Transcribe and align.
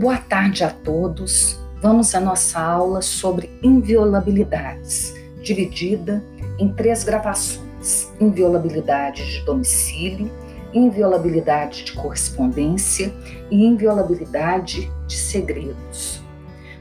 Boa 0.00 0.16
tarde 0.16 0.64
a 0.64 0.70
todos. 0.70 1.60
Vamos 1.82 2.14
à 2.14 2.20
nossa 2.20 2.58
aula 2.58 3.02
sobre 3.02 3.50
inviolabilidades, 3.62 5.14
dividida 5.42 6.24
em 6.58 6.72
três 6.72 7.04
gravações: 7.04 8.10
inviolabilidade 8.18 9.22
de 9.30 9.44
domicílio, 9.44 10.32
inviolabilidade 10.72 11.84
de 11.84 11.92
correspondência 11.92 13.12
e 13.50 13.62
inviolabilidade 13.62 14.90
de 15.06 15.16
segredos. 15.18 16.24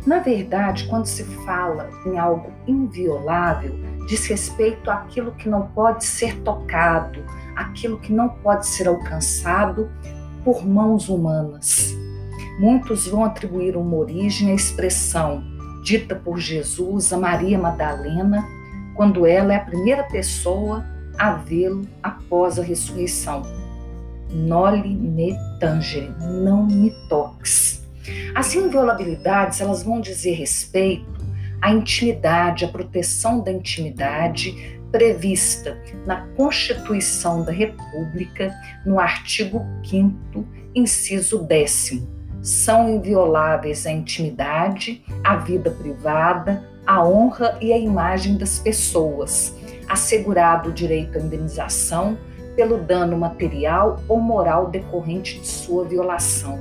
Na 0.07 0.20
verdade, 0.20 0.88
quando 0.88 1.05
se 1.05 1.25
fala 1.45 1.89
em 2.05 2.17
algo 2.17 2.54
inviolável, 2.65 3.75
diz 4.07 4.27
respeito 4.27 4.89
àquilo 4.89 5.33
que 5.33 5.49
não 5.49 5.67
pode 5.67 6.05
ser 6.05 6.39
tocado, 6.39 7.21
aquilo 7.54 7.99
que 7.99 8.13
não 8.13 8.29
pode 8.29 8.65
ser 8.65 8.88
alcançado 8.88 9.91
por 10.41 10.66
mãos 10.66 11.09
humanas. 11.09 11.98
Muitos 12.59 13.08
vão 13.08 13.23
atribuir 13.23 13.77
uma 13.77 13.95
origem 13.95 14.52
à 14.52 14.54
expressão 14.54 15.41
dita 15.81 16.13
por 16.13 16.38
Jesus 16.38 17.13
a 17.13 17.17
Maria 17.17 17.58
Madalena, 17.58 18.45
quando 18.95 19.26
ela 19.26 19.54
é 19.54 19.55
a 19.55 19.63
primeira 19.63 20.04
pessoa 20.04 20.86
a 21.17 21.31
vê-lo 21.31 21.88
após 22.03 22.59
a 22.59 22.62
ressurreição. 22.62 23.44
Noli 24.30 24.94
me 24.94 25.34
tangere, 25.58 26.14
não 26.20 26.66
me 26.66 26.91
toques. 27.08 27.88
As 28.36 28.53
inviolabilidades, 28.53 29.62
elas 29.62 29.81
vão 29.81 30.02
dizer 30.02 30.34
respeito 30.34 31.26
à 31.62 31.72
intimidade, 31.72 32.66
à 32.66 32.67
proteção 32.67 33.39
da 33.41 33.53
intimidade 33.53 34.78
prevista 34.91 35.81
na 36.05 36.28
Constituição 36.36 37.45
da 37.45 37.53
República, 37.53 38.53
no 38.86 39.00
artigo 39.00 39.66
5 39.81 40.45
inciso 40.76 41.44
10 41.44 42.19
são 42.41 42.89
invioláveis 42.89 43.86
a 43.86 43.91
intimidade, 43.91 45.03
a 45.23 45.36
vida 45.36 45.72
privada, 45.72 46.64
a 46.86 47.05
honra 47.05 47.58
e 47.61 47.72
a 47.72 47.77
imagem 47.77 48.38
das 48.38 48.59
pessoas, 48.59 49.55
assegurado 49.88 50.69
o 50.69 50.73
direito 50.73 51.17
à 51.17 51.22
indenização 51.22 52.17
pelo 52.55 52.77
dano 52.77 53.17
material 53.17 54.02
ou 54.08 54.19
moral 54.19 54.69
decorrente 54.69 55.39
de 55.39 55.47
sua 55.47 55.86
violação. 55.86 56.59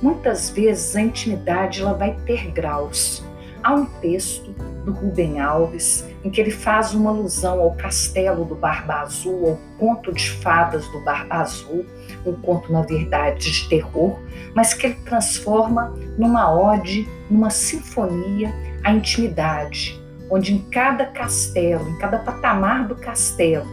Muitas 0.00 0.50
vezes 0.50 0.94
a 0.96 1.00
intimidade 1.00 1.80
ela 1.80 1.94
vai 1.94 2.16
ter 2.26 2.50
graus. 2.50 3.24
Há 3.62 3.74
um 3.74 3.86
texto 3.86 4.50
do 4.84 4.92
Rubem 4.92 5.40
Alves 5.40 6.06
em 6.24 6.30
que 6.30 6.40
ele 6.40 6.50
faz 6.50 6.94
uma 6.94 7.10
alusão 7.10 7.60
ao 7.60 7.72
castelo 7.72 8.46
do 8.46 8.54
Barba 8.54 9.02
Azul, 9.02 9.50
ao 9.50 9.58
conto 9.78 10.10
de 10.10 10.30
fadas 10.30 10.88
do 10.88 11.00
Barba 11.04 11.36
Azul, 11.36 11.84
um 12.24 12.32
conto, 12.32 12.72
na 12.72 12.80
verdade, 12.80 13.52
de 13.52 13.68
terror, 13.68 14.18
mas 14.54 14.72
que 14.72 14.86
ele 14.86 14.96
transforma 15.04 15.94
numa 16.16 16.50
ode, 16.50 17.06
numa 17.30 17.50
sinfonia, 17.50 18.52
a 18.82 18.92
intimidade, 18.92 20.02
onde 20.30 20.54
em 20.54 20.58
cada 20.70 21.04
castelo, 21.06 21.88
em 21.90 21.98
cada 21.98 22.18
patamar 22.18 22.88
do 22.88 22.94
castelo 22.96 23.66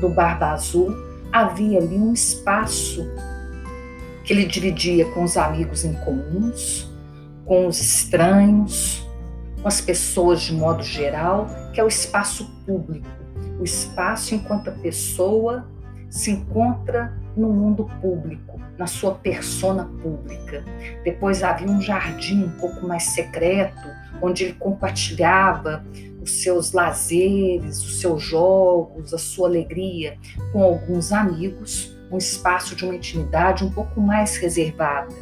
do 0.00 0.08
Barba 0.08 0.52
Azul, 0.52 0.96
havia 1.30 1.78
ali 1.78 1.98
um 1.98 2.14
espaço 2.14 3.06
que 4.24 4.32
ele 4.32 4.46
dividia 4.46 5.04
com 5.12 5.24
os 5.24 5.36
amigos 5.36 5.84
em 5.84 5.92
comuns, 5.94 6.90
com 7.44 7.66
os 7.66 7.80
estranhos, 7.80 9.07
com 9.68 9.70
as 9.70 9.80
pessoas 9.82 10.40
de 10.40 10.54
modo 10.54 10.82
geral, 10.82 11.46
que 11.74 11.80
é 11.80 11.84
o 11.84 11.88
espaço 11.88 12.50
público, 12.64 13.06
o 13.60 13.64
espaço 13.64 14.34
enquanto 14.34 14.70
a 14.70 14.72
pessoa 14.72 15.68
se 16.08 16.30
encontra 16.30 17.12
no 17.36 17.52
mundo 17.52 17.86
público, 18.00 18.58
na 18.78 18.86
sua 18.86 19.16
persona 19.16 19.84
pública. 20.02 20.64
Depois 21.04 21.42
havia 21.42 21.68
um 21.68 21.82
jardim 21.82 22.44
um 22.44 22.50
pouco 22.52 22.88
mais 22.88 23.02
secreto, 23.10 23.86
onde 24.22 24.44
ele 24.44 24.54
compartilhava 24.54 25.84
os 26.22 26.42
seus 26.42 26.72
lazeres, 26.72 27.84
os 27.84 28.00
seus 28.00 28.22
jogos, 28.22 29.12
a 29.12 29.18
sua 29.18 29.48
alegria 29.48 30.16
com 30.50 30.62
alguns 30.62 31.12
amigos, 31.12 31.94
um 32.10 32.16
espaço 32.16 32.74
de 32.74 32.86
uma 32.86 32.94
intimidade 32.94 33.66
um 33.66 33.70
pouco 33.70 34.00
mais 34.00 34.38
reservada. 34.38 35.14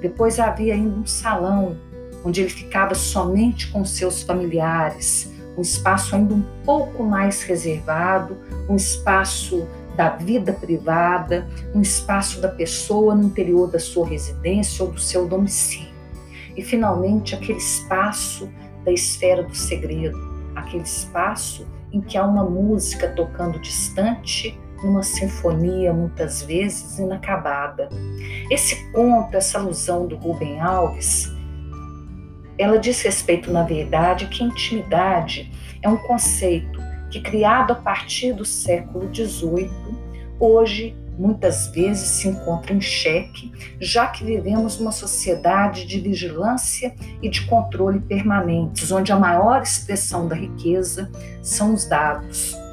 Depois 0.00 0.40
havia 0.40 0.74
ainda 0.74 0.96
um 0.98 1.06
salão 1.06 1.76
onde 2.24 2.40
ele 2.40 2.50
ficava 2.50 2.94
somente 2.94 3.70
com 3.70 3.84
seus 3.84 4.22
familiares, 4.22 5.32
um 5.56 5.62
espaço 5.62 6.16
ainda 6.16 6.34
um 6.34 6.42
pouco 6.64 7.04
mais 7.04 7.42
reservado, 7.42 8.36
um 8.68 8.74
espaço 8.74 9.66
da 9.96 10.10
vida 10.10 10.52
privada, 10.52 11.46
um 11.74 11.80
espaço 11.80 12.40
da 12.40 12.48
pessoa 12.48 13.14
no 13.14 13.24
interior 13.24 13.70
da 13.70 13.78
sua 13.78 14.08
residência 14.08 14.84
ou 14.84 14.90
do 14.90 15.00
seu 15.00 15.28
domicílio. 15.28 15.94
E, 16.56 16.62
finalmente, 16.62 17.34
aquele 17.34 17.58
espaço 17.58 18.48
da 18.84 18.92
esfera 18.92 19.42
do 19.42 19.54
segredo, 19.54 20.18
aquele 20.54 20.82
espaço 20.82 21.66
em 21.92 22.00
que 22.00 22.18
há 22.18 22.26
uma 22.26 22.44
música 22.44 23.08
tocando 23.08 23.58
distante, 23.60 24.58
numa 24.82 25.02
sinfonia 25.02 25.92
muitas 25.92 26.42
vezes 26.42 26.98
inacabada. 26.98 27.88
Esse 28.50 28.90
conto, 28.92 29.36
essa 29.36 29.58
alusão 29.58 30.06
do 30.06 30.16
Rubem 30.16 30.60
Alves, 30.60 31.33
ela 32.58 32.78
diz 32.78 33.02
respeito, 33.02 33.50
na 33.50 33.62
verdade, 33.62 34.26
que 34.26 34.44
intimidade 34.44 35.50
é 35.82 35.88
um 35.88 35.96
conceito 35.96 36.80
que, 37.10 37.20
criado 37.20 37.72
a 37.72 37.76
partir 37.76 38.32
do 38.32 38.44
século 38.44 39.12
XVIII, 39.14 39.70
hoje 40.38 40.96
muitas 41.16 41.68
vezes 41.68 42.08
se 42.08 42.28
encontra 42.28 42.72
em 42.72 42.80
xeque, 42.80 43.52
já 43.80 44.08
que 44.08 44.24
vivemos 44.24 44.80
numa 44.80 44.90
sociedade 44.90 45.86
de 45.86 46.00
vigilância 46.00 46.94
e 47.22 47.28
de 47.28 47.46
controle 47.46 48.00
permanentes, 48.00 48.90
onde 48.90 49.12
a 49.12 49.16
maior 49.16 49.62
expressão 49.62 50.26
da 50.26 50.34
riqueza 50.34 51.10
são 51.40 51.72
os 51.72 51.86
dados 51.86 52.63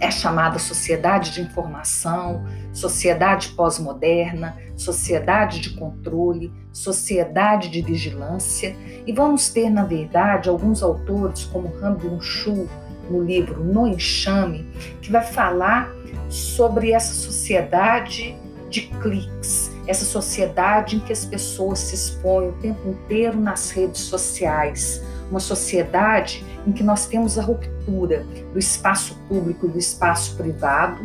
é 0.00 0.10
chamada 0.10 0.58
sociedade 0.58 1.32
de 1.32 1.40
informação, 1.40 2.44
sociedade 2.72 3.48
pós-moderna, 3.50 4.56
sociedade 4.76 5.60
de 5.60 5.70
controle, 5.70 6.52
sociedade 6.72 7.68
de 7.68 7.80
vigilância, 7.80 8.76
e 9.06 9.12
vamos 9.12 9.48
ter, 9.48 9.70
na 9.70 9.84
verdade, 9.84 10.48
alguns 10.48 10.82
autores, 10.82 11.44
como 11.44 11.72
Han 11.82 11.94
Byung-chul, 11.94 12.68
no 13.08 13.22
livro 13.22 13.62
No 13.62 13.86
Enxame, 13.86 14.66
que 15.00 15.12
vai 15.12 15.22
falar 15.22 15.92
sobre 16.28 16.92
essa 16.92 17.12
sociedade 17.14 18.36
de 18.70 18.82
cliques, 18.82 19.70
essa 19.86 20.04
sociedade 20.04 20.96
em 20.96 21.00
que 21.00 21.12
as 21.12 21.24
pessoas 21.24 21.78
se 21.78 21.94
expõem 21.94 22.48
o 22.48 22.52
tempo 22.54 22.88
inteiro 22.88 23.38
nas 23.38 23.70
redes 23.70 24.00
sociais, 24.00 25.02
uma 25.30 25.40
sociedade 25.40 26.44
em 26.66 26.72
que 26.72 26.82
nós 26.82 27.06
temos 27.06 27.38
a 27.38 27.42
ruptura 27.42 28.24
do 28.52 28.58
espaço 28.58 29.16
público 29.28 29.66
e 29.66 29.68
do 29.68 29.78
espaço 29.78 30.36
privado, 30.36 30.98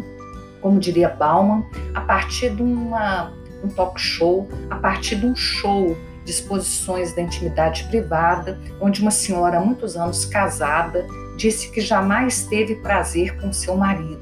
como 0.61 0.79
diria 0.79 1.09
Bauman, 1.09 1.63
a 1.93 2.01
partir 2.01 2.55
de 2.55 2.61
uma, 2.61 3.31
um 3.63 3.69
talk 3.69 3.99
show, 3.99 4.47
a 4.69 4.75
partir 4.75 5.15
de 5.17 5.25
um 5.25 5.35
show 5.35 5.95
de 6.23 6.31
exposições 6.31 7.13
da 7.15 7.21
intimidade 7.21 7.85
privada, 7.85 8.59
onde 8.79 9.01
uma 9.01 9.11
senhora 9.11 9.57
há 9.57 9.61
muitos 9.61 9.95
anos 9.95 10.25
casada 10.25 11.05
disse 11.37 11.71
que 11.71 11.81
jamais 11.81 12.43
teve 12.43 12.75
prazer 12.75 13.39
com 13.39 13.51
seu 13.53 13.75
marido. 13.75 14.19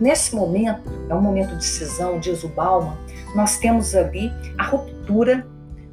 Nesse 0.00 0.34
momento, 0.34 0.90
é 1.08 1.14
um 1.14 1.20
momento 1.20 1.56
de 1.56 1.64
cisão, 1.64 2.18
diz 2.18 2.42
o 2.42 2.48
Bauman, 2.48 2.96
nós 3.34 3.58
temos 3.58 3.94
ali 3.94 4.32
a 4.58 4.64
ruptura 4.64 5.46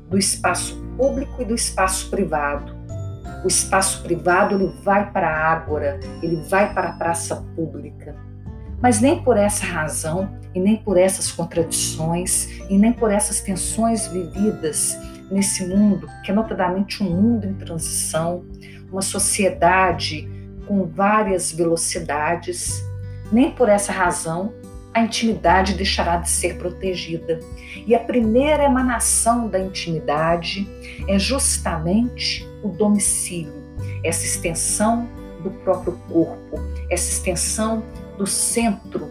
do 0.09 0.17
espaço 0.17 0.81
público 0.97 1.41
e 1.41 1.45
do 1.45 1.55
espaço 1.55 2.09
privado 2.09 2.80
o 3.43 3.47
espaço 3.47 4.03
privado 4.03 4.55
ele 4.55 4.71
vai 4.83 5.11
para 5.11 5.27
a 5.27 5.51
ágora, 5.51 5.99
ele 6.21 6.37
vai 6.49 6.73
para 6.73 6.89
a 6.89 6.93
praça 6.93 7.35
pública. 7.55 8.15
Mas 8.81 8.99
nem 8.99 9.23
por 9.23 9.37
essa 9.37 9.65
razão, 9.65 10.39
e 10.53 10.59
nem 10.59 10.77
por 10.77 10.97
essas 10.97 11.31
contradições, 11.31 12.61
e 12.69 12.77
nem 12.77 12.91
por 12.91 13.11
essas 13.11 13.41
tensões 13.41 14.07
vividas 14.07 14.97
nesse 15.29 15.65
mundo, 15.65 16.07
que 16.23 16.31
é 16.31 16.33
notadamente 16.33 17.03
um 17.03 17.09
mundo 17.09 17.47
em 17.47 17.53
transição, 17.53 18.43
uma 18.91 19.01
sociedade 19.01 20.27
com 20.67 20.85
várias 20.85 21.51
velocidades, 21.51 22.83
nem 23.31 23.51
por 23.51 23.69
essa 23.69 23.91
razão 23.91 24.53
a 24.93 25.01
intimidade 25.01 25.73
deixará 25.73 26.17
de 26.17 26.29
ser 26.29 26.57
protegida. 26.57 27.39
E 27.85 27.95
a 27.95 27.99
primeira 27.99 28.63
emanação 28.63 29.47
da 29.47 29.59
intimidade 29.59 30.67
é 31.07 31.17
justamente 31.17 32.47
o 32.63 32.69
domicílio, 32.69 33.53
essa 34.03 34.25
extensão 34.25 35.07
do 35.43 35.49
próprio 35.49 35.93
corpo, 36.09 36.59
essa 36.89 37.09
extensão 37.09 37.83
do 38.17 38.27
centro 38.27 39.09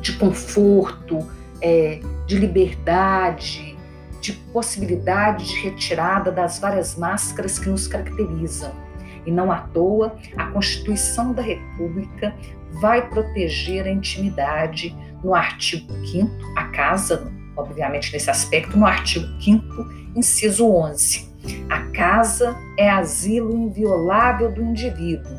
de 0.00 0.12
conforto, 0.14 1.26
é, 1.60 2.00
de 2.26 2.38
liberdade, 2.38 3.76
de 4.20 4.32
possibilidade 4.32 5.46
de 5.46 5.60
retirada 5.60 6.30
das 6.30 6.58
várias 6.58 6.96
máscaras 6.96 7.58
que 7.58 7.68
nos 7.68 7.88
caracterizam. 7.88 8.72
E 9.26 9.30
não 9.30 9.50
à 9.50 9.60
toa, 9.60 10.16
a 10.36 10.46
Constituição 10.46 11.32
da 11.32 11.42
República 11.42 12.34
vai 12.80 13.08
proteger 13.08 13.86
a 13.86 13.90
intimidade 13.90 14.94
no 15.22 15.34
artigo 15.34 15.92
5 16.06 16.30
a 16.56 16.64
casa 16.64 17.32
obviamente 17.56 18.12
nesse 18.12 18.30
aspecto, 18.30 18.76
no 18.76 18.86
artigo 18.86 19.26
5 19.40 20.04
inciso 20.14 20.66
11. 20.68 21.32
A 21.68 21.80
casa 21.90 22.56
é 22.78 22.88
asilo 22.88 23.54
inviolável 23.54 24.52
do 24.52 24.62
indivíduo. 24.62 25.32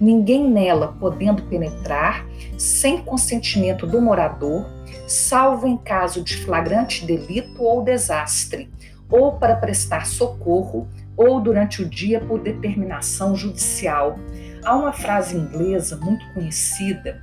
Ninguém 0.00 0.50
nela 0.50 0.94
podendo 1.00 1.42
penetrar 1.44 2.26
sem 2.58 2.98
consentimento 2.98 3.86
do 3.86 4.00
morador, 4.00 4.66
salvo 5.06 5.66
em 5.66 5.76
caso 5.76 6.22
de 6.22 6.36
flagrante 6.36 7.06
delito 7.06 7.62
ou 7.62 7.82
desastre, 7.82 8.70
ou 9.10 9.32
para 9.32 9.56
prestar 9.56 10.06
socorro, 10.06 10.86
ou 11.16 11.40
durante 11.40 11.82
o 11.82 11.88
dia 11.88 12.20
por 12.20 12.40
determinação 12.40 13.34
judicial. 13.34 14.18
Há 14.62 14.76
uma 14.76 14.92
frase 14.92 15.36
inglesa 15.36 15.96
muito 15.96 16.26
conhecida 16.34 17.22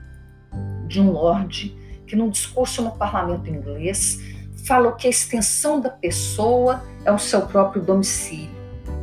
de 0.88 1.00
um 1.00 1.12
lorde 1.12 1.78
que, 2.07 2.16
num 2.16 2.30
discurso 2.30 2.81
no 2.81 2.92
parlamento 2.92 3.50
inglês, 3.50 4.19
falou 4.63 4.94
que 4.94 5.07
a 5.07 5.10
extensão 5.10 5.80
da 5.80 5.89
pessoa 5.89 6.83
é 7.06 7.12
o 7.12 7.19
seu 7.19 7.42
próprio 7.42 7.81
domicílio 7.81 8.50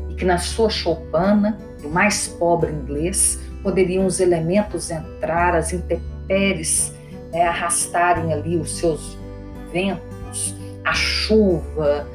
e 0.08 0.14
que 0.14 0.24
na 0.24 0.38
sua 0.38 0.70
choupana, 0.70 1.58
do 1.82 1.88
mais 1.88 2.28
pobre 2.28 2.72
inglês, 2.72 3.38
poderiam 3.62 4.06
os 4.06 4.20
elementos 4.20 4.90
entrar, 4.90 5.54
as 5.54 5.72
intempéries 5.72 6.92
né, 7.30 7.46
arrastarem 7.46 8.32
ali 8.32 8.56
os 8.56 8.78
seus 8.78 9.18
ventos, 9.72 10.54
a 10.84 10.94
chuva, 10.94 12.06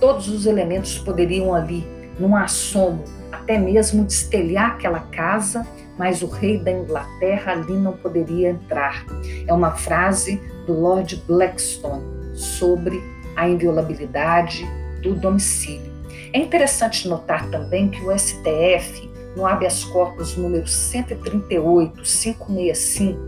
todos 0.00 0.28
os 0.28 0.44
elementos 0.44 0.98
poderiam 0.98 1.54
ali, 1.54 1.86
num 2.18 2.34
assomo, 2.34 3.04
até 3.30 3.58
mesmo 3.58 4.04
destelhar 4.04 4.72
aquela 4.72 5.00
casa, 5.00 5.66
mas 5.96 6.20
o 6.22 6.26
rei 6.26 6.58
da 6.58 6.72
Inglaterra 6.72 7.52
ali 7.52 7.72
não 7.74 7.92
poderia 7.92 8.50
entrar. 8.50 9.06
É 9.46 9.52
uma 9.52 9.70
frase 9.72 10.40
do 10.66 10.78
Lord 10.78 11.22
Blackstone 11.26 12.25
sobre 12.36 13.02
a 13.34 13.48
inviolabilidade 13.48 14.64
do 15.02 15.14
domicílio. 15.14 15.92
É 16.32 16.38
interessante 16.38 17.08
notar 17.08 17.48
também 17.50 17.88
que 17.88 18.02
o 18.02 18.16
STF 18.16 19.16
no 19.36 19.46
habeas 19.46 19.84
corpus 19.84 20.36
número 20.36 20.66
138, 20.66 22.02
565, 22.02 23.18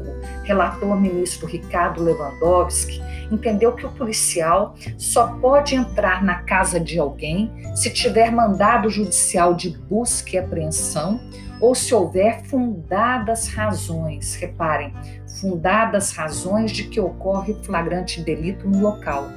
relator 0.45 0.99
ministro 0.99 1.47
Ricardo 1.47 2.03
Lewandowski, 2.03 3.01
entendeu 3.31 3.73
que 3.73 3.85
o 3.85 3.93
policial 3.93 4.75
só 4.97 5.27
pode 5.35 5.75
entrar 5.75 6.25
na 6.25 6.37
casa 6.43 6.81
de 6.81 6.99
alguém 6.99 7.53
se 7.77 7.91
tiver 7.91 8.33
mandado 8.33 8.89
judicial 8.89 9.53
de 9.53 9.69
busca 9.69 10.31
e 10.37 10.39
apreensão 10.39 11.21
ou 11.61 11.75
se 11.75 11.95
houver 11.95 12.45
fundadas 12.45 13.49
razões, 13.49 14.35
reparem, 14.37 14.93
fundadas 15.41 16.13
razões 16.13 16.71
de 16.71 16.85
que 16.85 17.01
ocorre 17.01 17.55
flagrante 17.63 18.23
delito 18.23 18.69
no 18.69 18.81
local. 18.81 19.29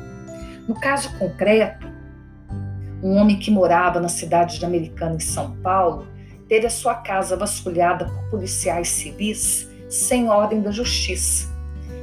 No 0.67 0.79
caso 0.79 1.17
concreto, 1.17 1.87
um 3.03 3.15
homem 3.17 3.39
que 3.39 3.49
morava 3.49 3.99
na 3.99 4.09
cidade 4.09 4.59
de 4.59 4.65
Americana, 4.65 5.15
em 5.15 5.19
São 5.19 5.55
Paulo, 5.57 6.07
teve 6.47 6.67
a 6.67 6.69
sua 6.69 6.95
casa 6.95 7.35
vasculhada 7.35 8.05
por 8.05 8.29
policiais 8.29 8.89
civis 8.89 9.69
sem 9.89 10.29
ordem 10.29 10.61
da 10.61 10.71
justiça. 10.71 11.49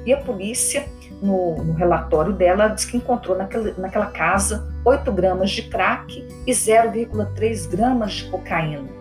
E 0.05 0.12
a 0.12 0.17
polícia, 0.17 0.88
no, 1.23 1.62
no 1.62 1.73
relatório 1.75 2.32
dela, 2.32 2.69
diz 2.69 2.85
que 2.85 2.97
encontrou 2.97 3.37
naquela, 3.37 3.73
naquela 3.79 4.06
casa 4.06 4.69
8 4.85 5.12
gramas 5.12 5.50
de 5.50 5.62
crack 5.62 6.26
e 6.47 6.50
0,3 6.50 7.69
gramas 7.69 8.12
de 8.14 8.25
cocaína. 8.31 8.98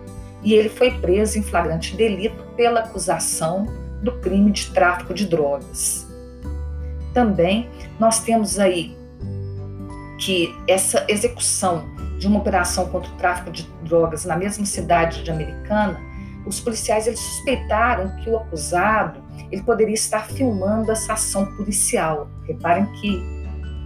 E 0.47 0.53
ele 0.53 0.69
foi 0.69 0.91
preso 0.91 1.38
em 1.38 1.44
flagrante 1.44 1.94
delito 1.97 2.41
pela 2.55 2.79
acusação 2.79 3.65
do 4.01 4.13
crime 4.21 4.49
de 4.49 4.71
tráfico 4.71 5.13
de 5.13 5.25
drogas. 5.25 6.07
Também 7.13 7.69
nós 7.99 8.21
temos 8.21 8.57
aí 8.57 8.95
que 10.17 10.55
essa 10.65 11.05
execução 11.09 11.85
de 12.17 12.27
uma 12.27 12.39
operação 12.39 12.88
contra 12.88 13.11
o 13.11 13.15
tráfico 13.17 13.51
de 13.51 13.69
drogas 13.83 14.23
na 14.23 14.38
mesma 14.38 14.65
cidade 14.65 15.21
de 15.21 15.29
Americana, 15.29 15.99
os 16.45 16.61
policiais 16.61 17.07
eles 17.07 17.19
suspeitaram 17.19 18.15
que 18.23 18.29
o 18.29 18.38
acusado 18.38 19.21
ele 19.51 19.63
poderia 19.63 19.95
estar 19.95 20.29
filmando 20.29 20.94
essa 20.94 21.11
ação 21.11 21.45
policial. 21.57 22.29
Reparem 22.45 22.85
que 23.01 23.17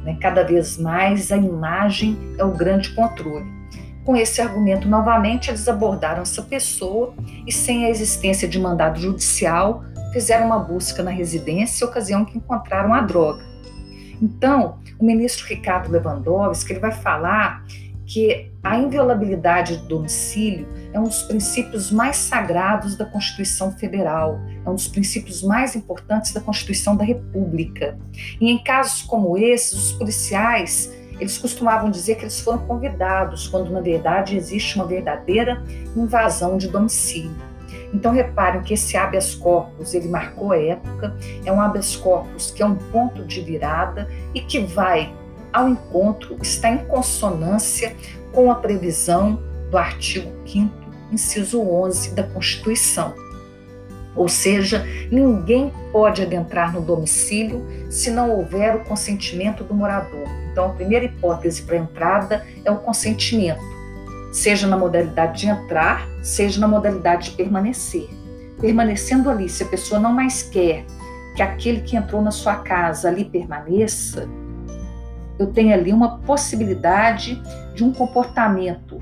né, 0.04 0.16
cada 0.22 0.44
vez 0.44 0.78
mais 0.78 1.31
a 1.31 1.38
imagem 1.38 2.16
é 2.38 2.46
o 2.46 2.52
grande 2.52 2.94
controle. 2.94 3.61
Com 4.03 4.15
esse 4.15 4.42
argumento, 4.42 4.88
novamente, 4.88 5.50
eles 5.50 5.68
abordaram 5.68 6.24
essa 6.24 6.42
pessoa 6.42 7.13
e, 7.45 7.51
sem 7.51 7.86
a 7.86 7.89
existência 7.89 8.48
de 8.48 8.59
mandado 8.59 9.00
judicial, 9.00 9.83
fizeram 10.12 10.48
uma 10.48 10.59
busca 10.59 11.03
na 11.03 11.12
residência, 11.12 11.86
ocasião 11.86 12.25
que 12.25 12.38
encontraram 12.38 12.94
a 12.94 13.01
droga. 13.01 13.44
Então, 14.21 14.80
o 15.00 15.06
ministro 15.06 15.48
Ricardo 15.48 15.92
Lewandowski 15.92 16.74
ele 16.74 16.80
vai 16.80 16.92
falar 16.92 17.63
que 18.06 18.51
a 18.62 18.77
inviolabilidade 18.77 19.77
do 19.77 19.88
domicílio 19.88 20.68
é 20.92 21.00
um 21.00 21.03
dos 21.03 21.24
princípios 21.24 21.92
mais 21.92 22.18
sagrados 22.18 22.98
da 22.98 23.06
Constituição 23.06 23.71
Federal, 23.71 24.38
é 24.65 24.69
um 24.69 24.75
dos 24.75 24.89
princípios 24.89 25.42
mais 25.42 25.75
importantes 25.75 26.33
da 26.33 26.42
Constituição 26.42 26.95
da 26.95 27.06
República. 27.06 27.98
E 28.39 28.51
em 28.51 28.62
casos 28.62 29.03
como 29.03 29.38
esses, 29.38 29.74
os 29.74 29.92
policiais 29.94 30.92
eles 31.22 31.38
costumavam 31.38 31.92
dizer 31.92 32.16
que 32.16 32.24
eles 32.24 32.42
foram 32.42 32.58
convidados, 32.66 33.48
quando 33.48 33.70
na 33.70 33.80
verdade 33.80 34.36
existe 34.36 34.76
uma 34.76 34.88
verdadeira 34.88 35.64
invasão 35.96 36.58
de 36.58 36.68
domicílio. 36.68 37.36
Então 37.94 38.12
reparem 38.12 38.64
que 38.64 38.74
esse 38.74 38.98
habeas 38.98 39.36
corpus, 39.36 39.94
ele 39.94 40.08
marcou 40.08 40.52
a 40.52 40.58
época, 40.58 41.16
é 41.46 41.52
um 41.52 41.62
habeas 41.62 41.96
corpus 41.96 42.50
que 42.50 42.64
é 42.64 42.66
um 42.66 42.76
ponto 42.76 43.24
de 43.24 43.40
virada 43.40 44.10
e 44.34 44.42
que 44.42 44.62
vai 44.62 45.14
ao 45.54 45.70
encontro 45.70 46.38
está 46.42 46.70
em 46.70 46.80
consonância 46.86 47.96
com 48.32 48.50
a 48.50 48.56
previsão 48.56 49.40
do 49.70 49.78
artigo 49.78 50.32
5 50.48 50.82
inciso 51.12 51.62
11 51.62 52.16
da 52.16 52.24
Constituição. 52.24 53.14
Ou 54.16 54.28
seja, 54.28 54.86
ninguém 55.12 55.72
pode 55.92 56.22
adentrar 56.22 56.74
no 56.74 56.82
domicílio 56.82 57.64
se 57.92 58.10
não 58.10 58.32
houver 58.32 58.76
o 58.76 58.84
consentimento 58.86 59.64
do 59.64 59.74
morador. 59.74 60.41
Então, 60.51 60.65
a 60.65 60.69
primeira 60.69 61.06
hipótese 61.06 61.62
para 61.62 61.77
entrada 61.77 62.45
é 62.63 62.71
o 62.71 62.77
consentimento, 62.77 63.62
seja 64.31 64.68
na 64.68 64.77
modalidade 64.77 65.42
de 65.42 65.48
entrar, 65.48 66.07
seja 66.21 66.59
na 66.59 66.68
modalidade 66.68 67.30
de 67.30 67.36
permanecer. 67.36 68.09
Permanecendo 68.59 69.30
ali, 69.30 69.50
se 69.50 69.63
a 69.63 69.68
pessoa 69.68 70.00
não 70.00 70.13
mais 70.13 70.44
quer 70.44 70.86
que 71.36 71.42
aquele 71.42 71.81
que 71.81 71.95
entrou 71.95 72.21
na 72.21 72.31
sua 72.31 72.57
casa 72.57 73.07
ali 73.07 73.24
permaneça, 73.24 74.27
eu 75.39 75.48
tenho 75.48 75.74
ali 75.74 75.91
uma 75.91 76.20
possibilidade 76.20 77.41
de 77.74 77.84
um 77.84 77.91
comportamento 77.91 79.00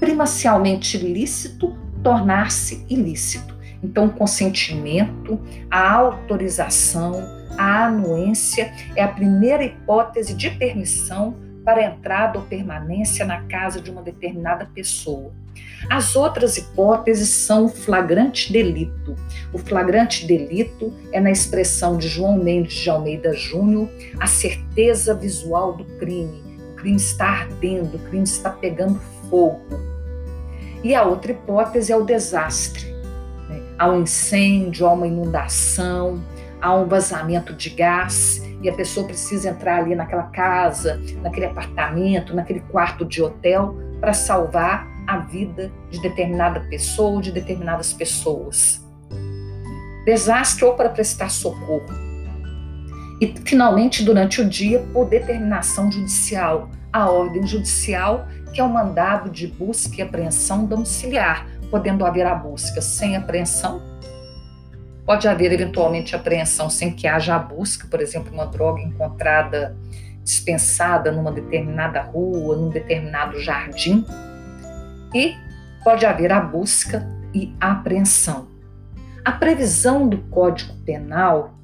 primacialmente 0.00 0.96
lícito 0.96 1.76
tornar-se 2.02 2.84
ilícito. 2.88 3.54
Então, 3.82 4.06
o 4.06 4.10
consentimento, 4.10 5.38
a 5.70 5.92
autorização, 5.92 7.12
a 7.60 7.88
anuência 7.88 8.72
é 8.96 9.02
a 9.02 9.08
primeira 9.08 9.62
hipótese 9.62 10.32
de 10.32 10.48
permissão 10.48 11.36
para 11.62 11.84
entrada 11.84 12.38
ou 12.38 12.44
permanência 12.46 13.22
na 13.22 13.42
casa 13.42 13.82
de 13.82 13.90
uma 13.90 14.00
determinada 14.00 14.64
pessoa. 14.74 15.30
As 15.90 16.16
outras 16.16 16.56
hipóteses 16.56 17.28
são 17.28 17.66
o 17.66 17.68
flagrante 17.68 18.50
delito. 18.50 19.14
O 19.52 19.58
flagrante 19.58 20.26
delito 20.26 20.90
é, 21.12 21.20
na 21.20 21.30
expressão 21.30 21.98
de 21.98 22.08
João 22.08 22.42
Mendes 22.42 22.72
de 22.72 22.88
Almeida 22.88 23.34
Júnior, 23.34 23.90
a 24.18 24.26
certeza 24.26 25.12
visual 25.12 25.74
do 25.74 25.84
crime. 25.98 26.42
O 26.72 26.76
crime 26.76 26.96
está 26.96 27.26
ardendo, 27.26 27.98
o 27.98 28.00
crime 28.08 28.24
está 28.24 28.48
pegando 28.48 28.98
fogo. 29.28 29.60
E 30.82 30.94
a 30.94 31.04
outra 31.04 31.32
hipótese 31.32 31.92
é 31.92 31.96
o 31.96 32.06
desastre. 32.06 32.86
Né? 33.50 33.60
Há 33.78 33.90
um 33.90 34.00
incêndio, 34.00 34.86
há 34.86 34.94
uma 34.94 35.06
inundação, 35.06 36.22
há 36.60 36.74
um 36.74 36.86
vazamento 36.86 37.52
de 37.52 37.70
gás 37.70 38.42
e 38.62 38.68
a 38.68 38.74
pessoa 38.74 39.06
precisa 39.06 39.50
entrar 39.50 39.78
ali 39.78 39.94
naquela 39.94 40.24
casa, 40.24 41.00
naquele 41.22 41.46
apartamento, 41.46 42.34
naquele 42.34 42.60
quarto 42.60 43.04
de 43.04 43.22
hotel 43.22 43.76
para 44.00 44.12
salvar 44.12 44.86
a 45.06 45.18
vida 45.18 45.72
de 45.90 46.00
determinada 46.00 46.60
pessoa 46.68 47.10
ou 47.10 47.20
de 47.20 47.32
determinadas 47.32 47.92
pessoas. 47.92 48.86
Desastre 50.04 50.64
ou 50.64 50.74
para 50.74 50.88
prestar 50.88 51.30
socorro. 51.30 52.10
E, 53.20 53.34
finalmente, 53.44 54.02
durante 54.02 54.40
o 54.40 54.48
dia, 54.48 54.80
por 54.92 55.08
determinação 55.08 55.92
judicial, 55.92 56.70
a 56.92 57.10
ordem 57.10 57.46
judicial, 57.46 58.26
que 58.52 58.60
é 58.60 58.64
o 58.64 58.68
mandado 58.68 59.28
de 59.28 59.46
busca 59.46 59.96
e 59.98 60.02
apreensão 60.02 60.64
domiciliar, 60.64 61.46
podendo 61.70 62.06
haver 62.06 62.26
a 62.26 62.34
busca 62.34 62.80
sem 62.80 63.16
apreensão. 63.16 63.89
Pode 65.10 65.26
haver, 65.26 65.50
eventualmente, 65.50 66.14
apreensão 66.14 66.70
sem 66.70 66.92
que 66.92 67.08
haja 67.08 67.34
a 67.34 67.38
busca, 67.40 67.88
por 67.88 68.00
exemplo, 68.00 68.32
uma 68.32 68.46
droga 68.46 68.80
encontrada 68.80 69.76
dispensada 70.22 71.10
numa 71.10 71.32
determinada 71.32 72.00
rua, 72.00 72.54
num 72.54 72.68
determinado 72.68 73.40
jardim 73.40 74.06
e 75.12 75.34
pode 75.82 76.06
haver 76.06 76.30
a 76.30 76.40
busca 76.40 77.04
e 77.34 77.52
a 77.60 77.72
apreensão. 77.72 78.46
A 79.24 79.32
previsão 79.32 80.08
do 80.08 80.18
Código 80.28 80.74
Penal 80.84 81.54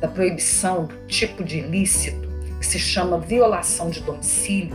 da 0.00 0.08
proibição 0.08 0.86
do 0.86 0.96
tipo 1.06 1.44
de 1.44 1.58
ilícito, 1.58 2.26
que 2.58 2.64
se 2.64 2.78
chama 2.78 3.18
violação 3.18 3.90
de 3.90 4.00
domicílio, 4.00 4.74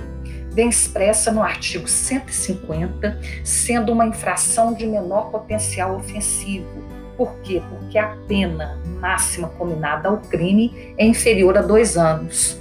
vem 0.52 0.70
expressa 0.70 1.32
no 1.32 1.42
artigo 1.42 1.88
150, 1.88 3.20
sendo 3.44 3.94
uma 3.94 4.06
infração 4.06 4.76
de 4.76 4.86
menor 4.86 5.32
potencial 5.32 5.96
ofensivo. 5.96 6.89
Por 7.20 7.36
quê? 7.44 7.62
Porque 7.70 7.98
a 7.98 8.16
pena 8.30 8.80
máxima 9.02 9.50
combinada 9.50 10.08
ao 10.08 10.20
crime 10.20 10.96
é 10.98 11.06
inferior 11.06 11.58
a 11.58 11.62
dois 11.62 11.98
anos. 11.98 12.58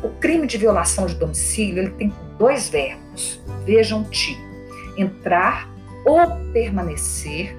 O 0.00 0.08
crime 0.20 0.46
de 0.46 0.56
violação 0.56 1.06
de 1.06 1.16
domicílio 1.16 1.82
ele 1.82 1.90
tem 1.90 2.14
dois 2.38 2.68
verbos. 2.68 3.40
Vejam 3.64 4.02
o 4.02 4.04
tipo: 4.04 4.40
entrar 4.96 5.68
ou 6.04 6.20
permanecer 6.52 7.56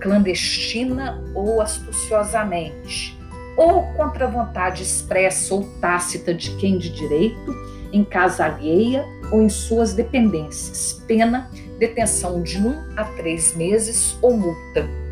clandestina 0.00 1.22
ou 1.32 1.62
astuciosamente, 1.62 3.16
ou 3.56 3.84
contra 3.92 4.24
a 4.24 4.28
vontade 4.28 4.82
expressa 4.82 5.54
ou 5.54 5.62
tácita 5.80 6.34
de 6.34 6.56
quem 6.56 6.76
de 6.76 6.90
direito, 6.90 7.54
em 7.92 8.02
casa 8.02 8.46
alheia 8.46 9.04
ou 9.30 9.40
em 9.40 9.48
suas 9.48 9.94
dependências, 9.94 11.00
pena 11.06 11.48
detenção 11.78 12.42
de 12.42 12.58
um 12.58 12.82
a 12.96 13.04
três 13.04 13.54
meses 13.54 14.18
ou 14.20 14.36
multa. 14.36 15.03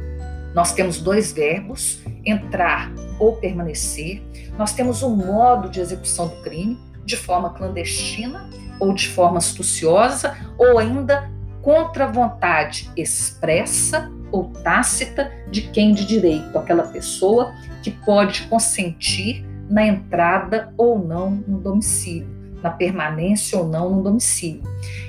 Nós 0.54 0.72
temos 0.72 1.00
dois 1.00 1.32
verbos, 1.32 2.02
entrar 2.24 2.92
ou 3.18 3.36
permanecer. 3.36 4.22
Nós 4.58 4.72
temos 4.72 5.02
um 5.02 5.14
modo 5.14 5.68
de 5.68 5.80
execução 5.80 6.28
do 6.28 6.36
crime, 6.42 6.78
de 7.04 7.16
forma 7.16 7.50
clandestina 7.50 8.48
ou 8.78 8.92
de 8.92 9.08
forma 9.08 9.38
astuciosa, 9.38 10.36
ou 10.58 10.78
ainda 10.78 11.30
contra 11.62 12.04
a 12.04 12.10
vontade 12.10 12.90
expressa 12.96 14.10
ou 14.32 14.50
tácita 14.64 15.30
de 15.50 15.62
quem 15.62 15.94
de 15.94 16.04
direito, 16.04 16.58
aquela 16.58 16.84
pessoa 16.84 17.52
que 17.82 17.90
pode 17.90 18.42
consentir 18.48 19.44
na 19.70 19.86
entrada 19.86 20.72
ou 20.76 20.98
não 20.98 21.30
no 21.46 21.60
domicílio 21.60 22.41
na 22.62 22.70
permanência 22.70 23.58
ou 23.58 23.66
não 23.66 23.90
no 23.90 24.02
domicílio. 24.02 24.62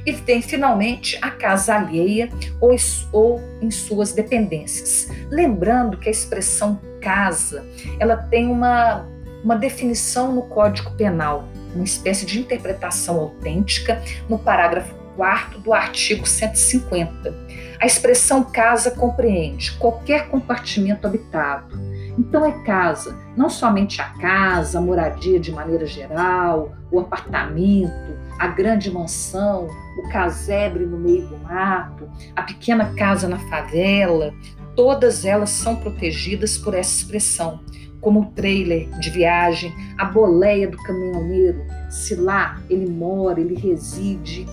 E 0.05 0.13
tem, 0.13 0.41
finalmente, 0.41 1.17
a 1.21 1.31
casa 1.31 1.75
alheia 1.75 2.29
ou, 2.59 2.75
ou 3.11 3.41
em 3.61 3.71
suas 3.71 4.11
dependências. 4.11 5.09
Lembrando 5.29 5.97
que 5.97 6.09
a 6.09 6.11
expressão 6.11 6.79
casa, 6.99 7.65
ela 7.99 8.15
tem 8.15 8.47
uma, 8.47 9.05
uma 9.43 9.55
definição 9.55 10.33
no 10.33 10.43
Código 10.43 10.91
Penal, 10.91 11.47
uma 11.75 11.83
espécie 11.83 12.25
de 12.25 12.39
interpretação 12.39 13.19
autêntica 13.19 14.01
no 14.29 14.39
parágrafo 14.39 14.93
4 15.15 15.59
do 15.59 15.73
artigo 15.73 16.25
150. 16.25 17.33
A 17.79 17.85
expressão 17.85 18.43
casa 18.43 18.91
compreende 18.91 19.73
qualquer 19.73 20.29
compartimento 20.29 21.05
habitado, 21.05 21.77
então 22.17 22.45
é 22.45 22.51
casa, 22.63 23.17
não 23.35 23.49
somente 23.49 24.01
a 24.01 24.09
casa, 24.09 24.77
a 24.77 24.81
moradia 24.81 25.39
de 25.39 25.51
maneira 25.51 25.85
geral, 25.85 26.71
o 26.91 26.99
apartamento, 26.99 28.15
a 28.37 28.47
grande 28.47 28.91
mansão, 28.91 29.67
o 29.97 30.09
casebre 30.09 30.85
no 30.85 30.97
meio 30.97 31.27
do 31.27 31.37
mato, 31.39 32.09
a 32.35 32.43
pequena 32.43 32.93
casa 32.93 33.27
na 33.27 33.39
favela, 33.49 34.33
todas 34.75 35.25
elas 35.25 35.49
são 35.49 35.75
protegidas 35.75 36.57
por 36.57 36.73
essa 36.73 36.95
expressão, 36.95 37.61
como 37.99 38.21
o 38.21 38.25
trailer 38.31 38.89
de 38.99 39.09
viagem, 39.09 39.73
a 39.97 40.05
boleia 40.05 40.67
do 40.67 40.77
caminhoneiro, 40.77 41.63
se 41.89 42.15
lá 42.15 42.61
ele 42.69 42.89
mora, 42.89 43.39
ele 43.39 43.55
reside, 43.55 44.45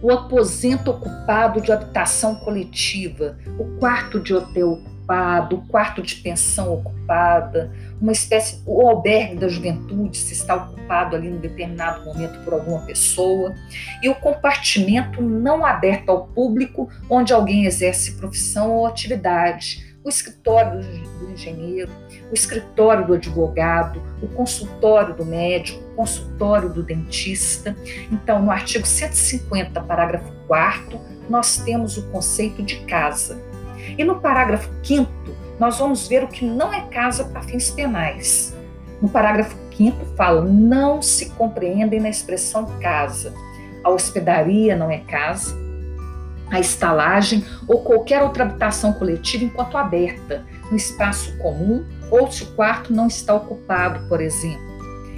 o 0.00 0.12
aposento 0.12 0.92
ocupado 0.92 1.60
de 1.60 1.72
habitação 1.72 2.36
coletiva, 2.36 3.36
o 3.58 3.78
quarto 3.78 4.20
de 4.20 4.32
hotel 4.32 4.80
ocupado, 5.08 5.64
quarto 5.68 6.02
de 6.02 6.16
pensão 6.16 6.74
ocupada, 6.74 7.72
uma 8.00 8.12
espécie, 8.12 8.62
o 8.66 8.86
albergue 8.86 9.36
da 9.36 9.48
juventude 9.48 10.18
se 10.18 10.34
está 10.34 10.54
ocupado 10.54 11.16
ali 11.16 11.28
em 11.28 11.38
determinado 11.38 12.04
momento 12.04 12.38
por 12.44 12.52
alguma 12.52 12.80
pessoa, 12.82 13.54
e 14.02 14.08
o 14.08 14.14
compartimento 14.14 15.22
não 15.22 15.64
aberto 15.64 16.10
ao 16.10 16.26
público 16.28 16.90
onde 17.08 17.32
alguém 17.32 17.64
exerce 17.64 18.16
profissão 18.16 18.70
ou 18.72 18.86
atividade, 18.86 19.88
o 20.04 20.08
escritório 20.08 20.80
do 21.18 21.30
engenheiro, 21.32 21.90
o 22.30 22.34
escritório 22.34 23.06
do 23.06 23.14
advogado, 23.14 24.02
o 24.22 24.28
consultório 24.28 25.14
do 25.14 25.24
médico, 25.24 25.82
o 25.92 25.96
consultório 25.96 26.68
do 26.68 26.82
dentista. 26.82 27.76
Então, 28.10 28.42
no 28.42 28.50
artigo 28.50 28.86
150, 28.86 29.80
parágrafo 29.82 30.30
4 30.46 31.18
nós 31.28 31.58
temos 31.58 31.98
o 31.98 32.10
conceito 32.10 32.62
de 32.62 32.76
casa. 32.86 33.47
E 33.96 34.04
no 34.04 34.20
parágrafo 34.20 34.70
5 34.82 35.10
nós 35.58 35.78
vamos 35.78 36.06
ver 36.06 36.22
o 36.22 36.28
que 36.28 36.44
não 36.44 36.72
é 36.72 36.82
casa 36.82 37.24
para 37.24 37.42
fins 37.42 37.70
penais. 37.70 38.56
No 39.00 39.08
parágrafo 39.08 39.56
5 39.76 40.16
fala: 40.16 40.44
não 40.44 41.02
se 41.02 41.30
compreendem 41.30 42.00
na 42.00 42.08
expressão 42.08 42.66
casa. 42.80 43.32
A 43.82 43.90
hospedaria 43.90 44.76
não 44.76 44.90
é 44.90 44.98
casa, 44.98 45.56
a 46.50 46.58
estalagem 46.58 47.44
ou 47.66 47.82
qualquer 47.82 48.22
outra 48.22 48.44
habitação 48.44 48.92
coletiva 48.92 49.44
enquanto 49.44 49.76
aberta, 49.76 50.44
no 50.70 50.76
espaço 50.76 51.36
comum 51.38 51.84
ou 52.10 52.30
se 52.30 52.42
o 52.42 52.46
quarto 52.48 52.92
não 52.92 53.06
está 53.06 53.34
ocupado, 53.34 54.06
por 54.08 54.20
exemplo. 54.20 54.66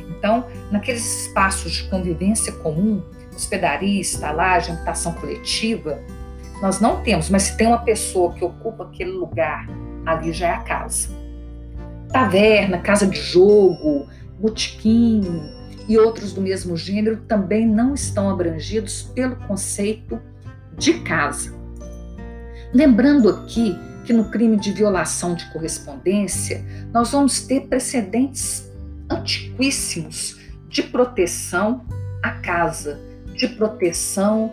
Então, 0.08 0.46
naqueles 0.70 1.26
espaços 1.26 1.72
de 1.72 1.84
convivência 1.84 2.52
comum, 2.52 3.02
hospedaria, 3.34 4.00
estalagem, 4.00 4.74
habitação 4.74 5.14
coletiva, 5.14 6.00
nós 6.60 6.80
não 6.80 7.02
temos, 7.02 7.30
mas 7.30 7.44
se 7.44 7.56
tem 7.56 7.66
uma 7.66 7.78
pessoa 7.78 8.32
que 8.34 8.44
ocupa 8.44 8.84
aquele 8.84 9.12
lugar, 9.12 9.66
ali 10.04 10.32
já 10.32 10.48
é 10.48 10.52
a 10.52 10.60
casa. 10.60 11.08
Taverna, 12.12 12.78
casa 12.78 13.06
de 13.06 13.18
jogo, 13.18 14.06
botequim 14.38 15.22
e 15.88 15.98
outros 15.98 16.32
do 16.32 16.40
mesmo 16.40 16.76
gênero 16.76 17.18
também 17.28 17.66
não 17.66 17.94
estão 17.94 18.28
abrangidos 18.28 19.02
pelo 19.14 19.36
conceito 19.36 20.20
de 20.76 21.00
casa. 21.00 21.52
Lembrando 22.72 23.28
aqui 23.28 23.76
que 24.04 24.12
no 24.12 24.30
crime 24.30 24.56
de 24.56 24.72
violação 24.72 25.34
de 25.34 25.44
correspondência, 25.52 26.64
nós 26.92 27.12
vamos 27.12 27.42
ter 27.42 27.68
precedentes 27.68 28.70
antiquíssimos 29.10 30.38
de 30.68 30.82
proteção 30.82 31.84
à 32.22 32.32
casa, 32.32 33.00
de 33.34 33.48
proteção 33.48 34.52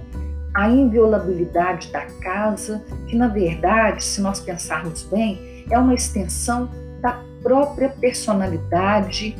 a 0.57 0.67
inviolabilidade 0.67 1.91
da 1.91 2.07
casa, 2.19 2.83
que 3.07 3.15
na 3.15 3.27
verdade, 3.27 4.03
se 4.03 4.19
nós 4.19 4.39
pensarmos 4.39 5.03
bem, 5.03 5.63
é 5.69 5.77
uma 5.77 5.93
extensão 5.93 6.71
da 6.99 7.23
própria 7.43 7.89
personalidade 7.89 9.35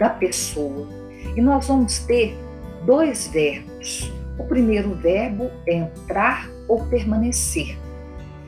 da 0.00 0.10
pessoa. 0.10 0.88
E 1.36 1.40
nós 1.40 1.68
vamos 1.68 2.00
ter 2.00 2.36
dois 2.84 3.28
verbos. 3.28 4.12
O 4.36 4.42
primeiro 4.42 4.96
verbo 4.96 5.48
é 5.64 5.74
entrar 5.76 6.50
ou 6.66 6.84
permanecer. 6.86 7.78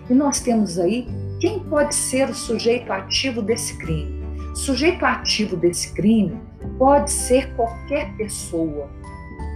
E 0.08 0.12
nós 0.12 0.40
temos 0.40 0.80
aí 0.80 1.06
quem 1.38 1.60
pode 1.60 1.94
ser 1.94 2.28
o 2.28 2.34
sujeito 2.34 2.92
ativo 2.92 3.40
desse 3.40 3.78
crime. 3.78 4.20
Sujeito 4.56 5.06
ativo 5.06 5.56
desse 5.56 5.92
crime 5.92 6.40
pode 6.76 7.12
ser 7.12 7.54
qualquer 7.54 8.12
pessoa, 8.16 8.90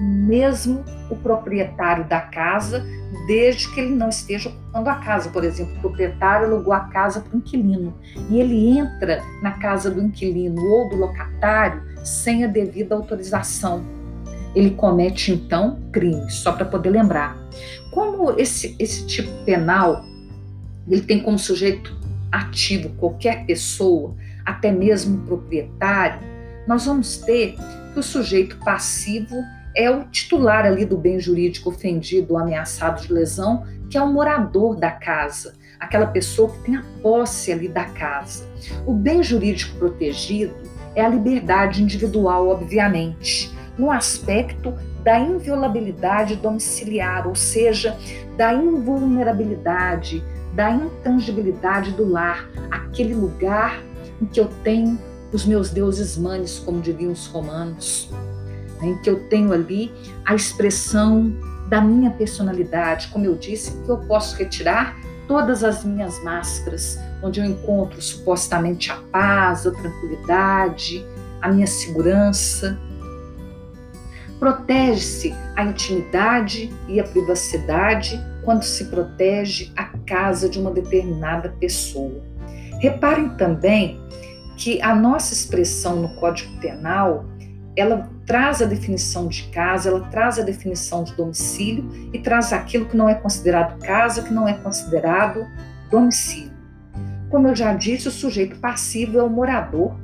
mesmo 0.01 0.85
o 1.11 1.17
proprietário 1.17 2.05
da 2.05 2.21
casa, 2.21 2.85
desde 3.27 3.73
que 3.73 3.81
ele 3.81 3.95
não 3.95 4.09
esteja 4.09 4.49
ocupando 4.49 4.91
a 4.91 4.97
casa. 4.97 5.31
Por 5.31 5.45
exemplo, 5.45 5.77
o 5.77 5.81
proprietário 5.81 6.47
alugou 6.47 6.73
a 6.73 6.81
casa 6.81 7.21
para 7.21 7.35
o 7.35 7.39
inquilino 7.39 7.95
e 8.29 8.41
ele 8.41 8.79
entra 8.79 9.23
na 9.43 9.53
casa 9.53 9.91
do 9.91 10.03
inquilino 10.03 10.63
ou 10.63 10.89
do 10.89 10.97
locatário 10.97 11.83
sem 12.05 12.45
a 12.45 12.49
devida 12.49 12.95
autorização. 12.95 13.85
Ele 14.55 14.71
comete 14.71 15.33
então 15.33 15.81
crime, 15.91 16.31
só 16.31 16.53
para 16.53 16.65
poder 16.65 16.91
lembrar. 16.91 17.37
Como 17.91 18.33
esse, 18.39 18.77
esse 18.79 19.07
tipo 19.07 19.31
penal 19.45 20.05
ele 20.89 21.01
tem 21.01 21.23
como 21.23 21.39
sujeito 21.39 21.97
ativo 22.31 22.91
qualquer 22.97 23.47
pessoa, 23.47 24.15
até 24.45 24.71
mesmo 24.71 25.19
o 25.19 25.21
proprietário, 25.23 26.21
nós 26.67 26.87
vamos 26.87 27.19
ter 27.19 27.57
que 27.93 27.99
o 27.99 28.03
sujeito 28.03 28.59
passivo 28.59 29.37
é 29.75 29.91
o 29.91 30.05
titular 30.05 30.65
ali 30.65 30.85
do 30.85 30.97
bem 30.97 31.19
jurídico 31.19 31.71
ofendido 31.71 32.37
ameaçado 32.37 33.03
de 33.03 33.13
lesão, 33.13 33.67
que 33.91 33.99
é 33.99 34.03
o 34.03 34.13
morador 34.13 34.77
da 34.77 34.91
casa, 34.91 35.55
aquela 35.81 36.07
pessoa 36.07 36.51
que 36.51 36.59
tem 36.61 36.77
a 36.77 36.85
posse 37.03 37.53
ali 37.53 37.69
da 37.69 37.85
casa. 37.85 38.49
O 38.87 38.93
bem 38.93 39.23
jurídico 39.23 39.77
protegido 39.77 40.55
é 40.95 41.05
a 41.05 41.09
liberdade 41.09 41.83
individual, 41.83 42.49
obviamente, 42.49 43.53
no 43.77 43.91
aspecto 43.91 44.73
da 45.03 45.19
inviolabilidade 45.19 46.37
domiciliar, 46.37 47.27
ou 47.27 47.35
seja, 47.35 47.99
da 48.37 48.55
invulnerabilidade, 48.55 50.25
da 50.55 50.71
intangibilidade 50.71 51.91
do 51.93 52.09
lar, 52.09 52.49
aquele 52.71 53.13
lugar 53.13 53.83
em 54.23 54.27
que 54.27 54.39
eu 54.39 54.47
tenho 54.63 54.99
os 55.33 55.45
meus 55.45 55.71
deuses 55.71 56.17
manes, 56.17 56.61
como 56.61 56.81
diriam 56.81 57.11
os 57.11 57.27
romanos 57.27 58.09
em 58.83 58.97
que 58.99 59.11
eu 59.11 59.21
tenho 59.29 59.53
ali 59.53 59.93
a 60.25 60.35
expressão 60.35 61.33
da 61.69 61.81
minha 61.81 62.11
personalidade, 62.11 63.09
como 63.09 63.25
eu 63.25 63.35
disse, 63.35 63.73
que 63.85 63.89
eu 63.89 63.99
posso 63.99 64.37
retirar 64.37 64.97
todas 65.27 65.65
as 65.65 65.85
minhas 65.85 66.23
máscaras, 66.23 66.99
onde 67.23 67.41
eu 67.41 67.45
encontro 67.45 68.01
supostamente 68.01 68.91
a 68.91 68.97
paz, 69.11 69.67
a 69.67 69.71
tranquilidade, 69.71 71.05
a 71.41 71.51
minha 71.51 71.67
segurança. 71.67 72.79
Protege-se 74.39 75.35
a 75.57 75.65
intimidade 75.65 76.73
e 76.89 77.01
a 77.01 77.05
privacidade 77.05 78.23
quando 78.45 78.63
se 78.63 78.85
protege 78.87 79.73
a 79.75 79.85
casa 80.07 80.49
de 80.49 80.61
uma 80.61 80.71
determinada 80.71 81.49
pessoa. 81.59 82.23
Reparem 82.81 83.31
também 83.31 84.01
que 84.57 84.81
a 84.83 84.95
nossa 84.95 85.33
expressão 85.33 85.97
no 85.97 86.09
Código 86.17 86.61
Penal 86.61 87.25
ela 87.77 88.09
traz 88.25 88.63
a 88.63 88.67
definição 88.67 89.27
de 89.27 89.45
casa, 89.45 89.89
ela 89.89 90.01
traz 90.09 90.39
a 90.39 90.43
definição 90.43 91.03
de 91.03 91.15
domicílio 91.15 92.11
e 92.13 92.19
traz 92.19 92.53
aquilo 92.53 92.87
que 92.87 92.97
não 92.97 93.09
é 93.09 93.15
considerado 93.15 93.79
casa, 93.81 94.23
que 94.23 94.33
não 94.33 94.47
é 94.47 94.55
considerado 94.55 95.47
domicílio. 95.91 96.53
Como 97.31 97.49
eu 97.49 97.57
já 97.57 97.73
disse, 97.73 98.07
o 98.07 98.13
sujeito 98.13 98.57
passivo 98.61 99.19
é 99.19 99.23
o 99.23 99.29
morador, 99.29 99.97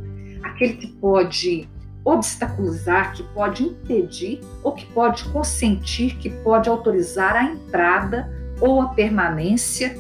aquele 0.42 0.74
que 0.74 0.88
pode 0.88 1.68
obstaculizar, 2.04 3.12
que 3.12 3.22
pode 3.34 3.62
impedir 3.62 4.40
ou 4.64 4.72
que 4.72 4.86
pode 4.86 5.24
consentir, 5.26 6.16
que 6.16 6.28
pode 6.28 6.68
autorizar 6.68 7.36
a 7.36 7.44
entrada 7.44 8.28
ou 8.60 8.80
a 8.80 8.88
permanência 8.88 9.96